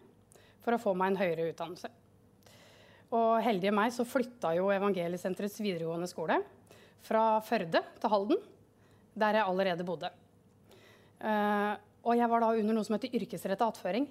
for 0.64 0.74
å 0.74 0.80
få 0.80 0.94
meg 0.98 1.12
en 1.12 1.18
høyere 1.20 1.50
utdannelse. 1.52 1.90
Og 3.14 3.42
heldige 3.44 3.74
meg 3.74 3.92
så 3.94 4.02
flytta 4.02 4.56
jo 4.56 4.72
Evangeliesenterets 4.74 5.60
videregående 5.60 6.08
skole 6.10 6.40
fra 7.06 7.38
Førde 7.46 7.82
til 8.00 8.10
Halden, 8.10 8.40
der 9.14 9.38
jeg 9.38 9.46
allerede 9.46 9.86
bodde. 9.86 10.10
Uh, 11.22 11.78
og 12.02 12.18
jeg 12.18 12.30
var 12.30 12.42
da 12.42 12.50
under 12.56 12.74
noe 12.74 12.86
som 12.86 12.96
heter 12.96 13.14
yrkesrettet 13.14 13.62
attføring. 13.66 14.08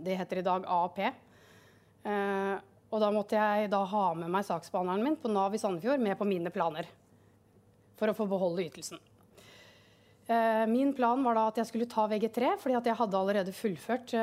Det 0.00 0.16
heter 0.16 0.40
i 0.40 0.46
dag 0.46 0.64
AAP. 0.64 0.98
Eh, 1.00 2.56
og 2.90 3.00
da 3.02 3.10
måtte 3.12 3.36
jeg 3.36 3.68
da 3.72 3.80
ha 3.88 4.02
med 4.16 4.32
meg 4.32 4.44
saksbehandleren 4.48 5.04
min 5.04 5.16
på 5.20 5.28
Nav 5.32 5.54
i 5.56 5.60
Sandefjord 5.60 6.00
med 6.00 6.16
på 6.18 6.28
mine 6.28 6.52
planer 6.52 6.88
for 8.00 8.10
å 8.10 8.16
få 8.16 8.26
beholde 8.30 8.64
ytelsen. 8.64 9.00
Uh, 10.30 10.64
min 10.70 10.94
plan 10.96 11.22
var 11.26 11.36
da 11.36 11.46
at 11.50 11.60
jeg 11.60 11.70
skulle 11.70 11.90
ta 11.90 12.06
VG3, 12.08 12.56
fordi 12.62 12.78
at 12.78 12.90
jeg 12.90 12.98
hadde 12.98 13.20
allerede 13.20 13.54
fullført 13.54 14.16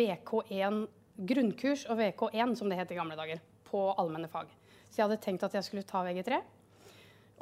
VK1 0.00 0.82
grunnkurs 1.28 1.84
og 1.90 2.00
VK1, 2.00 2.56
som 2.58 2.70
det 2.70 2.78
het 2.78 2.92
i 2.94 2.98
gamle 2.98 3.18
dager, 3.18 3.42
på 3.68 3.90
allmenne 3.98 4.30
fag. 4.30 4.50
Så 4.88 5.00
jeg 5.00 5.06
hadde 5.06 5.20
tenkt 5.24 5.44
at 5.46 5.54
jeg 5.56 5.66
skulle 5.66 5.86
ta 5.88 6.02
VG3, 6.06 6.40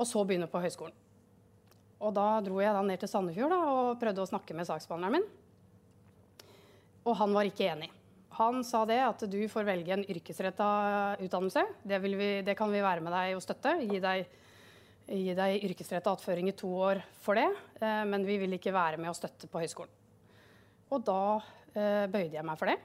og 0.00 0.08
så 0.08 0.24
begynne 0.24 0.50
på 0.50 0.62
høyskolen. 0.62 0.96
Og 2.00 2.14
da 2.16 2.26
dro 2.44 2.60
jeg 2.62 2.72
da 2.72 2.82
ned 2.84 3.00
til 3.02 3.10
Sandefjord 3.12 3.52
da, 3.52 3.60
og 3.68 3.96
prøvde 4.00 4.24
å 4.24 4.28
snakke 4.28 4.56
med 4.56 4.68
saksbehandleren 4.68 5.18
min. 5.18 5.26
Og 7.04 7.16
han 7.18 7.34
var 7.36 7.48
ikke 7.48 7.66
enig. 7.68 7.90
Han 8.38 8.62
sa 8.64 8.84
det 8.88 9.00
at 9.04 9.24
du 9.28 9.40
får 9.50 9.66
velge 9.68 9.92
en 9.92 10.04
yrkesretta 10.06 10.68
utdannelse. 11.20 11.64
Det, 11.82 11.98
vi, 12.00 12.30
det, 12.46 12.54
kan 12.56 12.70
vi 12.72 12.80
være 12.80 13.04
med 13.04 13.12
deg 13.12 13.34
og 13.36 13.44
støtte. 13.44 13.74
Gi 13.84 14.00
deg, 14.00 14.30
gi 15.10 15.34
deg 15.34 15.64
yrkesrettet 15.66 16.10
attføring 16.12 16.50
i 16.50 16.56
to 16.56 16.70
år 16.86 17.00
for 17.22 17.38
det. 17.38 17.48
Eh, 17.80 18.04
men 18.06 18.24
vi 18.26 18.38
vil 18.42 18.54
ikke 18.56 18.74
være 18.74 19.00
med 19.00 19.10
og 19.10 19.18
støtte 19.18 19.50
på 19.50 19.62
høyskolen. 19.62 19.92
Og 20.90 21.02
da 21.06 21.22
eh, 21.74 22.06
bøyde 22.10 22.36
jeg 22.36 22.46
meg 22.46 22.58
for 22.60 22.70
det. 22.70 22.78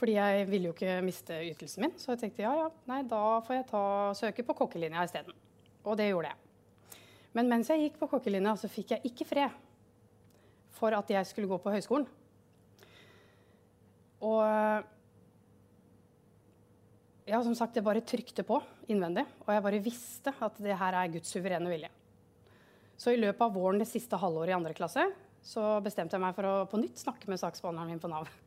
Fordi 0.00 0.14
jeg 0.16 0.46
ville 0.48 0.70
jo 0.70 0.76
ikke 0.76 1.00
miste 1.04 1.40
ytelsen 1.50 1.84
min. 1.84 1.96
Så 2.00 2.14
jeg 2.14 2.22
tenkte 2.22 2.44
ja, 2.44 2.52
ja, 2.56 2.68
nei, 2.88 3.02
da 3.08 3.40
får 3.44 3.58
jeg 3.58 3.66
ta, 3.72 3.82
søke 4.16 4.44
på 4.48 4.56
kokkelinja 4.62 5.04
isteden. 5.08 5.36
Og 5.84 5.98
det 6.00 6.08
gjorde 6.08 6.32
jeg. 6.32 7.00
Men 7.36 7.50
mens 7.50 7.68
jeg 7.70 7.84
gikk 7.84 8.00
på 8.00 8.08
kokkelinja, 8.14 8.56
så 8.58 8.70
fikk 8.72 8.96
jeg 8.96 9.12
ikke 9.12 9.28
fred 9.28 9.58
for 10.74 10.96
at 10.96 11.12
jeg 11.12 11.28
skulle 11.28 11.50
gå 11.50 11.60
på 11.60 11.72
høyskolen. 11.74 12.08
Og 14.24 14.40
ja, 17.30 17.38
som 17.46 17.54
sagt, 17.54 17.76
jeg 17.78 17.86
bare 17.86 18.02
trykte 18.02 18.42
på 18.46 18.58
innvendig. 18.90 19.22
Og 19.46 19.52
jeg 19.54 19.64
bare 19.64 19.82
visste 19.84 20.32
at 20.42 20.56
det 20.62 20.76
her 20.80 20.96
er 20.98 21.12
Guds 21.14 21.30
suverene 21.30 21.70
vilje. 21.70 21.90
Så 23.00 23.14
i 23.14 23.20
løpet 23.20 23.42
av 23.46 23.54
våren 23.54 23.80
det 23.80 23.88
siste 23.88 24.18
halvåret 24.20 24.52
i 24.52 24.56
andre 24.56 24.74
klasse 24.76 25.06
så 25.46 25.78
bestemte 25.80 26.18
jeg 26.18 26.20
meg 26.20 26.34
for 26.36 26.44
å 26.44 26.54
på 26.68 26.80
nytt 26.82 27.00
snakke 27.00 27.30
med 27.30 27.40
saksbehandleren 27.40 27.94
min 27.94 28.02
på 28.02 28.12
Nav. 28.12 28.30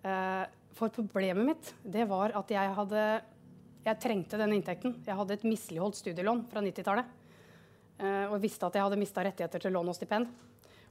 Eh, 0.00 0.46
for 0.72 0.88
problemet 0.88 1.44
mitt 1.44 1.66
det 1.84 2.06
var 2.08 2.32
at 2.38 2.48
jeg 2.48 2.70
hadde 2.72 3.02
Jeg 3.84 4.00
trengte 4.00 4.38
denne 4.40 4.56
inntekten. 4.56 4.94
Jeg 5.04 5.18
hadde 5.18 5.34
et 5.36 5.44
misligholdt 5.44 5.98
studielån 5.98 6.40
fra 6.48 6.62
90-tallet. 6.64 7.10
Eh, 8.00 8.24
og 8.32 8.40
visste 8.40 8.64
at 8.64 8.78
jeg 8.78 8.86
hadde 8.86 8.96
mista 8.96 9.20
rettigheter 9.26 9.60
til 9.60 9.76
lån 9.76 9.92
og 9.92 9.98
stipend. 9.98 10.32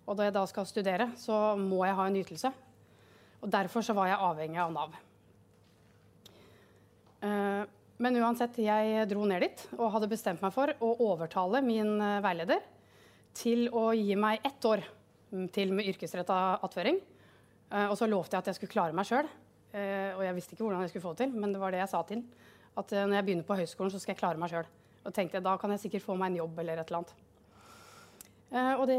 Og 0.05 0.13
da 0.13 0.29
jeg 0.29 0.37
da 0.37 0.45
skal 0.49 0.69
studere, 0.69 1.09
så 1.17 1.57
må 1.57 1.81
jeg 1.87 1.97
ha 1.97 2.05
en 2.05 2.21
ytelse. 2.21 2.53
Og 3.41 3.49
derfor 3.49 3.81
så 3.85 3.97
var 3.97 4.11
jeg 4.11 4.21
avhengig 4.29 4.61
av 4.61 4.77
Nav. 4.77 4.97
Eh, 7.25 7.63
men 7.99 8.19
uansett, 8.21 8.61
jeg 8.63 9.07
dro 9.11 9.25
ned 9.27 9.43
dit 9.43 9.63
og 9.75 9.91
hadde 9.91 10.07
bestemt 10.11 10.43
meg 10.43 10.53
for 10.55 10.71
å 10.79 10.93
overtale 11.09 11.59
min 11.65 11.97
veileder 12.23 12.61
til 13.35 13.67
å 13.75 13.89
gi 13.91 14.15
meg 14.15 14.45
ett 14.47 14.65
år 14.65 14.85
til 15.51 15.73
med 15.75 15.89
yrkesretta 15.91 16.37
attføring 16.63 17.01
Uh, 17.69 17.85
og 17.91 17.97
så 17.99 18.07
lovte 18.09 18.33
jeg 18.33 18.41
at 18.41 18.49
jeg 18.49 18.57
skulle 18.57 18.73
klare 18.73 18.95
meg 18.97 19.05
sjøl. 19.05 19.27
Eh, 19.69 20.15
og 20.17 20.23
jeg 20.25 20.33
visste 20.33 20.55
ikke 20.55 20.63
hvordan 20.65 20.81
jeg 20.81 20.89
skulle 20.89 21.03
få 21.03 21.11
det 21.13 21.27
til, 21.27 21.33
men 21.37 21.51
det 21.53 21.59
var 21.61 21.69
det 21.69 21.83
jeg 21.83 21.91
sa 21.91 21.99
til 22.09 22.23
At 22.81 22.89
når 22.89 23.19
jeg 23.19 23.25
begynner 23.27 23.45
på 23.45 23.57
høyskolen, 23.59 23.91
så 23.93 23.99
skal 24.01 24.15
jeg 24.15 24.21
klare 24.23 24.41
meg 24.41 24.49
sjøl. 24.49 24.65
Og 25.05 25.13
tenkte 25.13 25.41
da 25.45 25.53
kan 25.61 25.69
jeg 25.75 25.83
sikkert 25.83 26.05
få 26.07 26.15
meg 26.17 26.31
en 26.31 26.39
jobb 26.39 26.57
eller 26.63 26.81
et 26.81 26.89
eller 26.89 27.03
annet. 27.03 27.13
og 28.79 28.85
det 28.89 28.97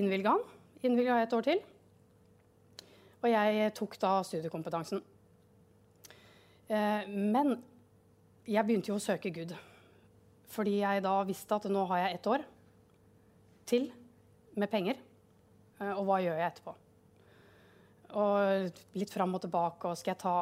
innvilga 0.00 0.32
han. 0.32 0.44
Innvilga 0.80 1.18
jeg 1.18 1.26
et 1.26 1.36
år 1.36 1.46
til. 1.50 1.60
Og 3.20 3.28
jeg 3.28 3.74
tok 3.76 3.98
da 4.00 4.14
studiekompetansen. 4.24 5.02
Men 6.70 7.56
jeg 8.46 8.62
begynte 8.66 8.92
jo 8.92 8.98
å 8.98 9.02
søke 9.02 9.32
Gud. 9.34 9.56
Fordi 10.50 10.76
jeg 10.80 11.02
da 11.02 11.14
visste 11.26 11.56
at 11.56 11.66
nå 11.70 11.82
har 11.90 12.04
jeg 12.04 12.18
ett 12.18 12.28
år 12.30 12.44
til 13.66 13.88
med 14.54 14.70
penger. 14.70 15.00
og 15.80 16.04
hva 16.06 16.20
gjør 16.22 16.38
jeg 16.38 16.52
etterpå? 16.52 16.74
Og 18.20 18.96
litt 18.98 19.12
fram 19.12 19.34
og 19.34 19.42
tilbake. 19.44 19.90
Og 19.90 19.98
skal 19.98 20.14
jeg 20.14 20.22
ta 20.22 20.36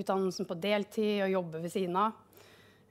utdannelsen 0.00 0.48
på 0.48 0.58
deltid 0.60 1.24
og 1.24 1.34
jobbe 1.36 1.62
ved 1.64 1.72
siden 1.72 1.96
av? 1.96 2.16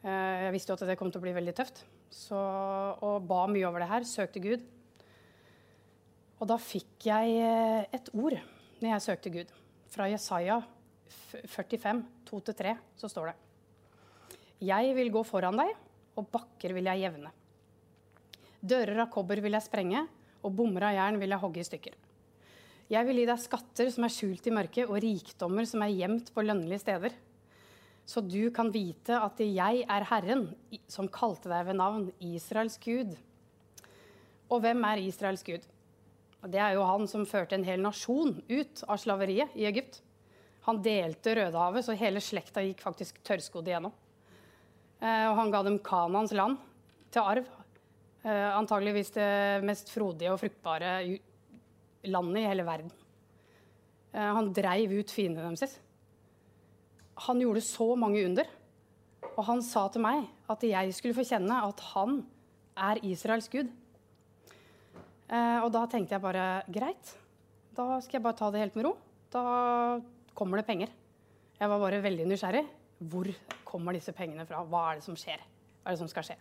Eh, 0.04 0.48
jeg 0.48 0.56
visste 0.56 0.72
jo 0.72 0.80
at 0.80 0.88
det 0.90 0.98
kom 1.00 1.12
til 1.12 1.22
å 1.22 1.26
bli 1.26 1.36
veldig 1.36 1.56
tøft. 1.58 1.84
Så, 2.14 2.38
og 3.04 3.26
ba 3.28 3.44
mye 3.52 3.68
over 3.68 3.84
det 3.84 3.92
her. 3.92 4.08
Søkte 4.08 4.42
Gud. 4.44 4.66
Og 6.38 6.50
da 6.50 6.60
fikk 6.62 7.10
jeg 7.10 7.38
eh, 7.42 7.88
et 7.98 8.12
ord 8.14 8.38
når 8.82 8.92
jeg 8.92 9.06
søkte 9.08 9.34
Gud. 9.34 9.54
Fra 9.92 10.10
Jesaja 10.12 10.62
45, 11.48 12.04
2-3, 12.28 12.76
så 13.00 13.10
står 13.12 13.32
det 13.32 13.36
Jeg 14.70 14.96
vil 14.98 15.12
gå 15.14 15.24
foran 15.28 15.60
deg, 15.60 15.74
og 16.18 16.30
bakker 16.34 16.74
vil 16.78 16.90
jeg 16.90 17.06
jevne. 17.06 17.32
Dører 18.62 19.04
av 19.04 19.12
kobber 19.14 19.42
vil 19.44 19.56
jeg 19.58 19.68
sprenge, 19.68 20.04
og 20.44 20.54
bommer 20.58 20.90
av 20.90 20.96
jern 20.98 21.20
vil 21.22 21.34
jeg 21.34 21.44
hogge 21.44 21.62
i 21.62 21.68
stykker. 21.68 21.96
Jeg 22.88 23.04
vil 23.04 23.20
gi 23.20 23.28
deg 23.28 23.40
skatter 23.44 23.90
som 23.92 24.06
er 24.08 24.14
skjult 24.16 24.48
i 24.48 24.54
mørket, 24.56 24.88
og 24.88 25.02
rikdommer 25.04 25.68
som 25.68 25.84
er 25.84 25.94
gjemt 25.94 26.32
på 26.34 26.46
lønnelige 26.46 26.86
steder. 26.86 27.16
Så 28.08 28.24
du 28.24 28.48
kan 28.56 28.72
vite 28.72 29.18
at 29.20 29.42
jeg 29.44 29.84
er 29.84 30.06
Herren, 30.08 30.46
som 30.88 31.10
kalte 31.12 31.52
deg 31.52 31.66
ved 31.68 31.76
navn 31.76 32.06
Israels 32.24 32.78
Gud. 32.80 33.18
Og 34.48 34.64
hvem 34.64 34.86
er 34.88 35.04
Israels 35.04 35.44
Gud? 35.44 35.66
Det 36.48 36.62
er 36.64 36.78
jo 36.78 36.86
han 36.88 37.04
som 37.12 37.28
førte 37.28 37.58
en 37.58 37.66
hel 37.68 37.84
nasjon 37.84 38.38
ut 38.48 38.84
av 38.88 39.02
slaveriet 39.02 39.52
i 39.60 39.66
Egypt. 39.68 40.00
Han 40.68 40.82
delte 40.84 41.32
Rødehavet, 41.38 41.86
så 41.86 41.96
hele 41.96 42.20
slekta 42.24 42.60
gikk 42.66 42.82
faktisk 42.84 43.22
tørrskodd 43.26 43.70
igjennom. 43.70 43.94
Eh, 45.00 45.26
og 45.30 45.38
han 45.40 45.52
ga 45.54 45.62
dem 45.64 45.78
Kanans 45.84 46.34
land 46.36 46.58
til 47.14 47.24
arv. 47.24 47.50
Eh, 48.28 48.50
antageligvis 48.52 49.14
det 49.16 49.30
mest 49.64 49.92
frodige 49.94 50.34
og 50.34 50.42
fruktbare 50.42 50.98
landet 52.12 52.42
i 52.42 52.48
hele 52.50 52.66
verden. 52.68 52.92
Eh, 54.12 54.32
han 54.40 54.52
dreiv 54.56 54.98
ut 54.98 55.14
fiendene 55.14 55.54
deres. 55.54 55.78
Han 57.28 57.40
gjorde 57.42 57.64
så 57.64 57.94
mange 57.96 58.26
under. 58.26 58.50
Og 59.38 59.44
han 59.48 59.64
sa 59.64 59.86
til 59.94 60.04
meg 60.04 60.26
at 60.52 60.66
jeg 60.66 60.98
skulle 60.98 61.16
få 61.16 61.26
kjenne 61.30 61.62
at 61.64 61.82
han 61.94 62.20
er 62.78 63.00
Israels 63.06 63.48
gud. 63.54 63.70
Og 65.28 65.68
da 65.74 65.82
tenkte 65.92 66.16
jeg 66.16 66.24
bare 66.24 66.44
greit, 66.72 67.10
da 67.76 67.98
skal 68.00 68.18
jeg 68.18 68.24
bare 68.24 68.38
ta 68.40 68.48
det 68.54 68.62
helt 68.62 68.78
med 68.78 68.86
ro. 68.88 68.94
Da 69.34 69.42
kommer 70.38 70.62
det 70.62 70.68
penger. 70.68 70.92
Jeg 71.58 71.72
var 71.72 71.82
bare 71.82 72.04
veldig 72.04 72.28
nysgjerrig. 72.30 72.66
Hvor 73.10 73.30
kommer 73.66 73.98
disse 73.98 74.14
pengene 74.16 74.46
fra? 74.50 74.62
Hva 74.66 74.92
er 74.92 75.00
det 75.00 75.06
som 75.08 75.18
skjer? 75.18 75.42
Hva 75.82 75.90
er 75.90 75.98
det 75.98 76.02
som 76.04 76.12
skal 76.12 76.26
skje? 76.28 76.38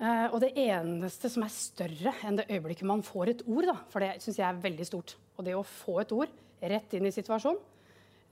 Uh, 0.00 0.32
og 0.32 0.38
det 0.40 0.54
eneste 0.62 1.28
som 1.28 1.44
er 1.44 1.52
større 1.52 2.14
enn 2.24 2.38
det 2.38 2.46
øyeblikket 2.48 2.88
man 2.88 3.02
får 3.04 3.34
et 3.34 3.42
ord, 3.44 3.66
da, 3.68 3.74
for 3.92 4.00
det 4.00 4.14
syns 4.24 4.38
jeg 4.40 4.46
er 4.46 4.62
veldig 4.62 4.86
stort, 4.88 5.12
og 5.36 5.44
det 5.44 5.52
å 5.58 5.66
få 5.66 5.98
et 6.00 6.14
ord 6.16 6.32
rett 6.72 6.94
inn 6.96 7.08
i 7.08 7.12
situasjonen, 7.12 7.60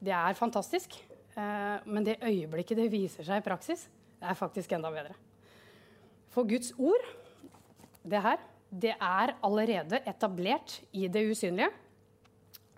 det 0.01 0.15
er 0.17 0.39
fantastisk. 0.39 0.97
Uh, 1.37 1.77
men 1.85 2.07
det 2.07 2.17
øyeblikket 2.25 2.81
det 2.81 2.89
viser 2.93 3.27
seg 3.27 3.43
i 3.43 3.45
praksis, 3.45 3.85
det 4.17 4.31
er 4.31 4.39
faktisk 4.39 4.73
enda 4.79 4.89
bedre. 4.95 5.13
For 6.33 6.49
Guds 6.49 6.73
ord, 6.81 7.05
det 8.09 8.23
her, 8.25 8.41
det 8.73 8.95
er 8.95 9.35
allerede 9.45 10.01
etablert 10.09 10.79
i 10.97 11.05
det 11.13 11.27
usynlige. 11.29 11.69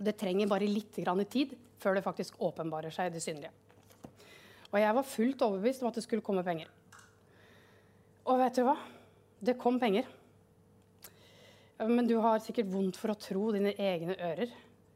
Det 0.00 0.16
trenger 0.16 0.48
bare 0.48 0.68
litt 0.68 0.94
tid 0.94 1.52
før 1.80 1.96
det 1.96 2.04
faktisk 2.04 2.40
åpenbarer 2.40 2.92
seg 2.92 3.12
det 3.12 3.22
synlige. 3.24 3.52
Og 4.70 4.78
jeg 4.80 4.94
var 4.96 5.08
fullt 5.08 5.42
overbevist 5.42 5.82
om 5.82 5.90
at 5.90 5.98
det 5.98 6.04
skulle 6.04 6.24
komme 6.24 6.44
penger. 6.46 6.68
Og 8.30 8.38
vet 8.38 8.56
du 8.56 8.64
hva? 8.64 8.76
Det 9.40 9.58
kom 9.58 9.80
penger. 9.80 10.06
Men 11.88 12.06
du 12.06 12.18
har 12.20 12.42
sikkert 12.44 12.68
vondt 12.70 12.98
for 13.00 13.12
å 13.12 13.18
tro 13.18 13.50
dine 13.56 13.72
egne 13.80 14.16
ører 14.16 14.52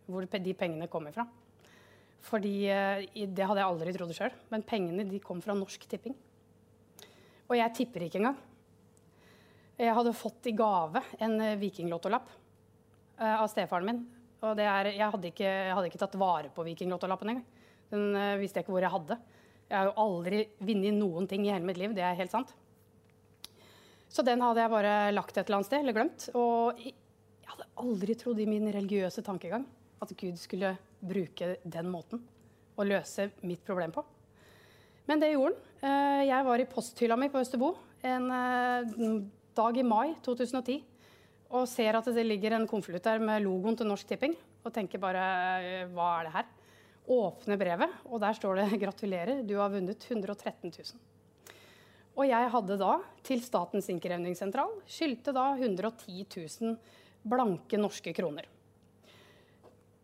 hvor 0.07 0.27
de 0.29 0.55
pengene 0.57 0.89
kommer 0.93 1.15
fra. 1.15 1.25
Fordi 2.25 2.55
eh, 2.69 3.05
Det 3.13 3.45
hadde 3.45 3.61
jeg 3.61 3.69
aldri 3.69 3.95
trodd 3.97 4.15
sjøl. 4.17 4.35
Men 4.53 4.67
pengene 4.67 5.07
de 5.09 5.21
kom 5.21 5.41
fra 5.45 5.57
Norsk 5.57 5.87
Tipping. 5.89 6.17
Og 7.49 7.57
jeg 7.59 7.77
tipper 7.77 8.07
ikke 8.07 8.21
engang. 8.21 8.37
Jeg 9.77 9.95
hadde 9.97 10.15
fått 10.17 10.47
i 10.49 10.55
gave 10.57 11.03
en 11.25 11.41
eh, 11.43 11.59
vikinglottolapp 11.59 12.29
uh, 13.19 13.41
av 13.41 13.49
stefaren 13.51 13.89
min. 13.89 14.05
Og 14.45 14.61
er, 14.61 14.91
jeg, 14.93 15.11
hadde 15.15 15.31
ikke, 15.31 15.47
jeg, 15.47 15.73
hadde 15.77 15.89
ikke, 15.91 16.01
tatt 16.03 16.19
vare 16.21 16.51
på 16.53 16.67
vikinglottolappen 16.67 17.33
engang. 17.33 17.63
Den 17.93 18.11
uh, 18.17 18.35
visste 18.41 18.61
jeg 18.61 18.67
ikke 18.67 18.75
hvor 18.75 18.85
jeg 18.85 18.93
hadde. 18.93 19.19
Jeg 19.71 19.79
har 19.79 19.89
jo 19.89 19.95
aldri 20.05 20.43
vunnet 20.61 20.99
noen 20.99 21.29
ting 21.31 21.47
i 21.47 21.53
hele 21.53 21.65
mitt 21.67 21.81
liv. 21.81 21.95
Det 21.97 22.05
er 22.05 22.19
helt 22.19 22.35
sant. 22.35 22.53
Så 24.13 24.23
den 24.27 24.43
hadde 24.45 24.63
jeg 24.63 24.71
bare 24.71 24.95
lagt 25.15 25.39
et 25.39 25.47
eller 25.47 25.63
annet 25.63 25.71
sted, 25.71 25.81
eller 25.83 25.97
glemt. 25.97 26.29
Og 26.39 26.83
jeg 26.85 26.95
hadde 27.51 27.71
aldri 27.83 28.17
trodd 28.21 28.43
i 28.43 28.49
min 28.51 28.69
religiøse 28.75 29.25
tankegang 29.27 29.65
at 30.05 30.13
Gud 30.21 30.37
skulle 30.39 30.75
bruke 31.05 31.57
den 31.65 31.89
måten 31.91 32.21
å 32.77 32.87
løse 32.87 33.31
mitt 33.47 33.65
problem 33.67 33.95
på. 33.95 34.05
Men 35.09 35.21
det 35.21 35.33
gjorde 35.33 35.55
han. 35.55 35.71
Eh, 35.85 36.23
jeg 36.31 36.47
var 36.47 36.63
i 36.63 36.69
posthylla 36.71 37.17
mi 37.21 37.29
på 37.33 37.43
Østerbo 37.43 37.75
en 38.09 38.31
eh, 38.33 38.93
dag 39.57 39.77
i 39.77 39.85
mai 39.85 40.15
2010 40.25 40.79
og 41.55 41.69
ser 41.71 41.95
at 41.95 42.09
det 42.11 42.27
ligger 42.27 42.57
en 42.57 42.67
konvolutt 42.69 43.07
der 43.07 43.23
med 43.23 43.45
logoen 43.45 43.77
til 43.79 43.87
Norsk 43.87 44.09
Tipping. 44.11 44.35
Og 44.65 44.73
tenker 44.75 45.03
bare 45.03 45.25
eh, 45.63 45.91
hva 45.95 46.09
er 46.19 46.27
det 46.27 46.35
her? 46.35 46.53
Åpner 47.15 47.61
brevet, 47.61 47.99
og 48.09 48.21
der 48.23 48.37
står 48.37 48.59
det 48.59 48.69
'Gratulerer, 48.81 49.43
du 49.47 49.55
har 49.61 49.71
vunnet 49.71 50.07
113 50.11 50.73
000'. 50.73 50.97
Og 52.15 52.29
jeg 52.31 52.51
hadde 52.51 52.77
da, 52.79 52.93
til 53.27 53.43
Statens 53.43 53.89
innkrevingssentral, 53.91 54.77
skyldte 54.87 55.35
da 55.35 55.49
110 55.59 56.27
000 56.31 56.77
blanke 57.27 57.79
norske 57.81 58.13
kroner. 58.15 58.47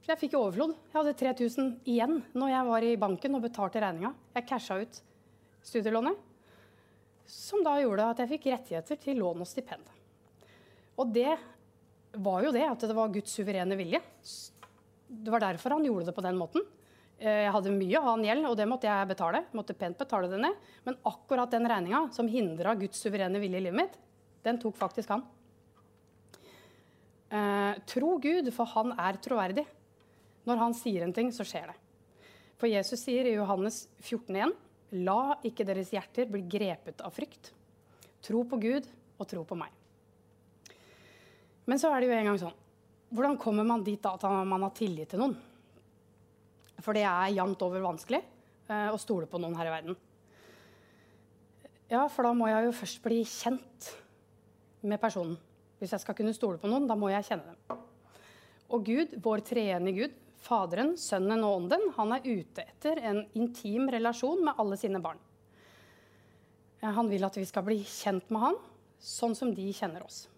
Så 0.01 0.11
jeg 0.15 0.21
fikk 0.25 0.35
overflod. 0.39 0.75
Jeg 0.91 0.97
hadde 0.97 1.19
3000 1.21 1.71
igjen 1.87 2.19
når 2.35 2.51
jeg 2.51 2.67
var 2.71 2.87
i 2.87 2.97
banken 2.99 3.39
og 3.39 3.45
betalte 3.45 3.83
regninga. 3.83 4.11
Jeg 4.35 4.49
casha 4.49 4.81
ut 4.81 5.01
studielånet, 5.63 6.19
som 7.31 7.63
da 7.63 7.77
gjorde 7.79 8.11
at 8.11 8.23
jeg 8.25 8.33
fikk 8.35 8.51
rettigheter 8.51 8.99
til 8.99 9.21
lån 9.23 9.45
og 9.45 9.49
stipend. 9.49 10.00
Og 11.01 11.09
det 11.15 11.33
var 12.21 12.45
jo 12.45 12.53
det, 12.53 12.67
at 12.67 12.85
det 12.85 12.97
var 12.97 13.13
Guds 13.15 13.33
suverene 13.33 13.79
vilje. 13.79 14.01
Det 15.09 15.33
var 15.33 15.43
derfor 15.43 15.77
han 15.77 15.87
gjorde 15.87 16.11
det 16.11 16.17
på 16.17 16.25
den 16.25 16.39
måten. 16.39 16.65
Eh, 17.21 17.47
jeg 17.47 17.55
hadde 17.55 17.75
mye 17.75 18.01
annen 18.01 18.27
gjeld, 18.29 18.47
og 18.51 18.57
det 18.59 18.69
måtte 18.69 18.89
jeg 18.89 19.11
betale. 19.11 19.43
Jeg 19.47 19.59
måtte 19.59 19.77
pent 19.79 19.99
betale 20.01 20.31
det 20.33 20.41
ned. 20.43 20.71
Men 20.87 20.99
akkurat 21.09 21.53
den 21.53 21.69
regninga 21.71 22.07
som 22.17 22.31
hindra 22.31 22.75
Guds 22.79 23.01
suverene 23.03 23.43
vilje 23.43 23.61
i 23.61 23.67
livet 23.67 23.81
mitt, 23.83 23.99
den 24.45 24.61
tok 24.61 24.79
faktisk 24.81 25.13
han. 25.15 25.25
Eh, 27.31 27.81
tro 27.87 28.17
Gud, 28.23 28.51
for 28.57 28.69
han 28.75 28.97
er 28.99 29.21
troverdig. 29.23 29.67
Når 30.49 30.65
han 30.65 30.75
sier 30.75 31.05
en 31.05 31.15
ting, 31.15 31.31
så 31.33 31.47
skjer 31.47 31.71
det. 31.71 31.79
For 32.61 32.69
Jesus 32.69 33.05
sier 33.05 33.29
i 33.29 33.37
Johannes 33.37 33.87
14,1.: 34.03 34.57
La 35.05 35.37
ikke 35.47 35.65
deres 35.65 35.93
hjerter 35.95 36.29
bli 36.29 36.43
grepet 36.51 37.05
av 37.05 37.15
frykt. 37.15 37.53
Tro 38.25 38.43
på 38.45 38.59
Gud 38.61 38.89
og 39.21 39.29
tro 39.31 39.45
på 39.47 39.57
meg. 39.57 39.80
Men 41.71 41.79
så 41.79 41.93
er 41.95 42.03
det 42.03 42.11
jo 42.11 42.17
en 42.17 42.29
gang 42.33 42.41
sånn 42.41 42.59
Hvordan 43.15 43.39
kommer 43.43 43.67
man 43.67 43.85
dit 43.87 44.03
da 44.03 44.17
at 44.17 44.27
man 44.47 44.67
har 44.67 44.75
tillit 44.75 45.11
til 45.11 45.23
noen? 45.23 45.35
For 46.81 46.97
det 46.97 47.03
er 47.07 47.35
jevnt 47.35 47.63
over 47.67 47.83
vanskelig 47.85 48.21
eh, 48.21 48.89
å 48.91 48.99
stole 48.99 49.27
på 49.31 49.41
noen 49.43 49.57
her 49.59 49.69
i 49.69 49.73
verden. 49.75 49.97
Ja, 51.91 52.05
for 52.07 52.25
da 52.25 52.31
må 52.39 52.47
jeg 52.49 52.69
jo 52.69 52.77
først 52.79 53.03
bli 53.03 53.19
kjent 53.27 53.91
med 54.87 55.03
personen. 55.03 55.35
Hvis 55.83 55.93
jeg 55.97 56.05
skal 56.05 56.17
kunne 56.17 56.33
stole 56.37 56.61
på 56.63 56.71
noen, 56.71 56.87
da 56.89 56.97
må 56.97 57.11
jeg 57.11 57.27
kjenne 57.27 57.51
dem. 57.51 57.83
Og 58.71 58.87
Gud, 58.87 59.19
vår 59.25 59.43
treende 59.51 59.93
Gud, 59.97 60.15
Faderen, 60.41 60.95
Sønnen 60.97 61.43
og 61.45 61.59
Ånden, 61.59 61.91
han 61.99 62.15
er 62.15 62.25
ute 62.31 62.65
etter 62.65 63.03
en 63.11 63.25
intim 63.37 63.91
relasjon 63.93 64.47
med 64.47 64.63
alle 64.63 64.79
sine 64.81 65.03
barn. 65.03 65.19
Han 66.81 67.11
vil 67.11 67.27
at 67.27 67.37
vi 67.37 67.45
skal 67.49 67.67
bli 67.67 67.83
kjent 67.85 68.31
med 68.33 68.47
han, 68.47 68.61
sånn 69.03 69.35
som 69.37 69.51
de 69.53 69.67
kjenner 69.75 70.07
oss. 70.07 70.29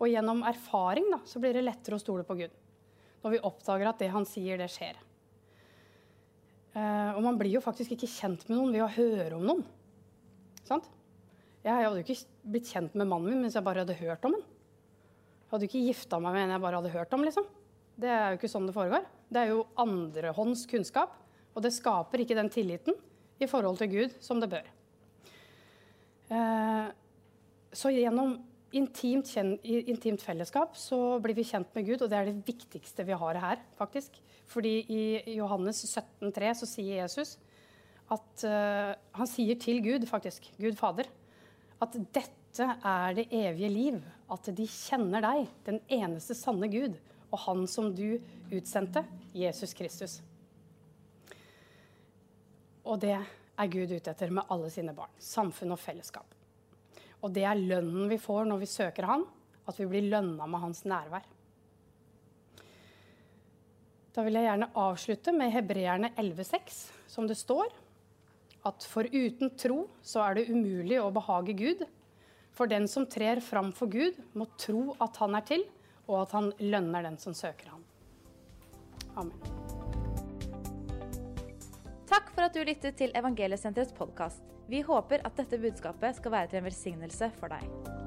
Og 0.00 0.08
gjennom 0.08 0.42
erfaring 0.48 1.10
da, 1.12 1.20
så 1.28 1.40
blir 1.42 1.56
det 1.56 1.66
lettere 1.66 1.98
å 1.98 2.02
stole 2.02 2.24
på 2.24 2.38
Gud. 2.38 2.54
Når 3.20 3.34
vi 3.34 3.42
oppdager 3.44 3.90
at 3.90 4.00
det 4.00 4.08
han 4.14 4.24
sier, 4.28 4.56
det 4.60 4.70
skjer. 4.72 4.96
Uh, 6.70 7.18
og 7.18 7.24
man 7.26 7.36
blir 7.36 7.52
jo 7.56 7.62
faktisk 7.64 7.92
ikke 7.96 8.08
kjent 8.08 8.46
med 8.48 8.56
noen 8.56 8.72
ved 8.72 8.84
å 8.84 8.92
høre 8.94 9.36
om 9.36 9.44
noen. 9.44 9.64
Sant? 10.64 10.86
Jeg 11.60 11.74
hadde 11.74 12.00
jo 12.00 12.04
ikke 12.06 12.50
blitt 12.54 12.70
kjent 12.70 12.94
med 12.96 13.10
mannen 13.10 13.34
min 13.34 13.44
mens 13.44 13.56
jeg 13.58 13.66
bare 13.66 13.82
hadde 13.82 13.98
hørt 13.98 14.24
om 14.24 14.38
ham. 14.38 14.44
Jeg 14.46 15.52
hadde 15.52 15.66
jo 15.66 15.70
ikke 15.72 15.86
gifta 15.88 16.20
meg 16.22 16.36
med 16.36 16.46
en 16.46 16.54
jeg 16.54 16.62
bare 16.62 16.80
hadde 16.80 16.92
hørt 16.94 17.16
om. 17.16 17.24
liksom. 17.26 17.48
Det 18.00 18.08
er 18.14 18.28
jo 18.30 18.38
ikke 18.38 18.52
sånn 18.52 18.68
det 18.70 18.76
foregår. 18.76 19.08
Det 19.28 19.42
er 19.42 19.50
jo 19.50 19.64
andrehånds 19.82 20.62
kunnskap. 20.70 21.18
Og 21.50 21.64
det 21.66 21.74
skaper 21.74 22.22
ikke 22.22 22.38
den 22.38 22.48
tilliten 22.54 22.94
i 23.42 23.48
forhold 23.50 23.80
til 23.80 23.90
Gud 23.90 24.14
som 24.22 24.40
det 24.40 24.48
bør. 24.52 24.70
Uh, 26.30 26.86
så 27.74 27.90
gjennom 27.90 28.38
intimt, 28.76 29.30
intimt, 29.64 30.22
fellesskap 30.22 30.76
så 30.78 31.18
blir 31.22 31.36
vi 31.36 31.46
kjent 31.46 31.70
med 31.74 31.86
Gud, 31.86 32.02
og 32.02 32.10
det 32.10 32.18
er 32.18 32.30
det 32.30 32.46
viktigste 32.46 33.06
vi 33.08 33.16
har 33.18 33.40
her. 33.42 33.62
faktisk. 33.78 34.20
Fordi 34.46 34.74
i 34.90 35.36
Johannes 35.36 35.84
17,3 35.84 36.54
så 36.58 36.66
sier 36.66 37.02
Jesus 37.02 37.36
at 38.10 38.42
uh, 38.42 38.94
Han 39.14 39.28
sier 39.30 39.58
til 39.60 39.78
Gud, 39.84 40.06
faktisk, 40.06 40.48
Gud 40.58 40.74
Fader, 40.78 41.06
at 41.80 41.94
dette 42.14 42.66
er 42.66 43.14
det 43.14 43.28
evige 43.30 43.70
liv. 43.70 44.00
At 44.30 44.50
de 44.56 44.66
kjenner 44.66 45.22
deg, 45.22 45.46
den 45.66 45.78
eneste 45.86 46.34
sanne 46.34 46.66
Gud, 46.70 46.98
og 47.30 47.38
Han 47.46 47.66
som 47.70 47.92
du 47.94 48.18
utsendte, 48.50 49.04
Jesus 49.34 49.74
Kristus. 49.78 50.18
Og 52.84 52.98
det 53.02 53.14
er 53.14 53.70
Gud 53.70 53.92
ute 53.92 54.10
etter 54.10 54.34
med 54.34 54.50
alle 54.50 54.70
sine 54.72 54.94
barn. 54.96 55.12
Samfunn 55.22 55.76
og 55.76 55.78
fellesskap. 55.78 56.39
Og 57.20 57.34
det 57.34 57.44
er 57.44 57.60
lønnen 57.60 58.08
vi 58.10 58.18
får 58.20 58.48
når 58.48 58.62
vi 58.62 58.70
søker 58.70 59.08
Han, 59.08 59.26
at 59.68 59.78
vi 59.78 59.88
blir 59.90 60.08
lønna 60.08 60.46
med 60.48 60.62
Hans 60.64 60.82
nærvær. 60.88 61.26
Da 64.10 64.24
vil 64.26 64.34
jeg 64.34 64.48
gjerne 64.48 64.72
avslutte 64.82 65.32
med 65.36 65.52
Hebreerne 65.54 66.10
11,6, 66.18 66.80
som 67.06 67.28
det 67.30 67.38
står 67.38 67.70
at 68.66 68.84
for 68.90 69.06
uten 69.08 69.54
tro 69.56 69.84
så 70.04 70.24
er 70.26 70.36
det 70.36 70.50
umulig 70.52 70.98
å 71.00 71.12
behage 71.14 71.54
Gud. 71.56 71.84
For 72.52 72.68
den 72.68 72.88
som 72.90 73.06
trer 73.08 73.40
fram 73.40 73.70
for 73.72 73.88
Gud, 73.88 74.18
må 74.34 74.48
tro 74.60 74.90
at 75.00 75.16
han 75.22 75.38
er 75.38 75.46
til, 75.48 75.64
og 76.10 76.24
at 76.24 76.34
han 76.36 76.50
lønner 76.58 77.06
den 77.06 77.16
som 77.22 77.36
søker 77.36 77.70
ham. 77.70 77.84
Amen. 79.16 79.38
Takk 82.10 82.32
for 82.34 82.44
at 82.48 82.56
du 82.56 82.64
lyttet 82.66 82.98
til 82.98 83.14
Evangeliesenterets 83.16 83.94
podkast. 83.96 84.42
Vi 84.70 84.84
håper 84.86 85.24
at 85.26 85.34
dette 85.34 85.58
budskapet 85.58 86.20
skal 86.20 86.30
være 86.30 86.50
til 86.52 86.60
en 86.60 86.68
velsignelse 86.68 87.26
for 87.40 87.50
deg. 87.50 87.98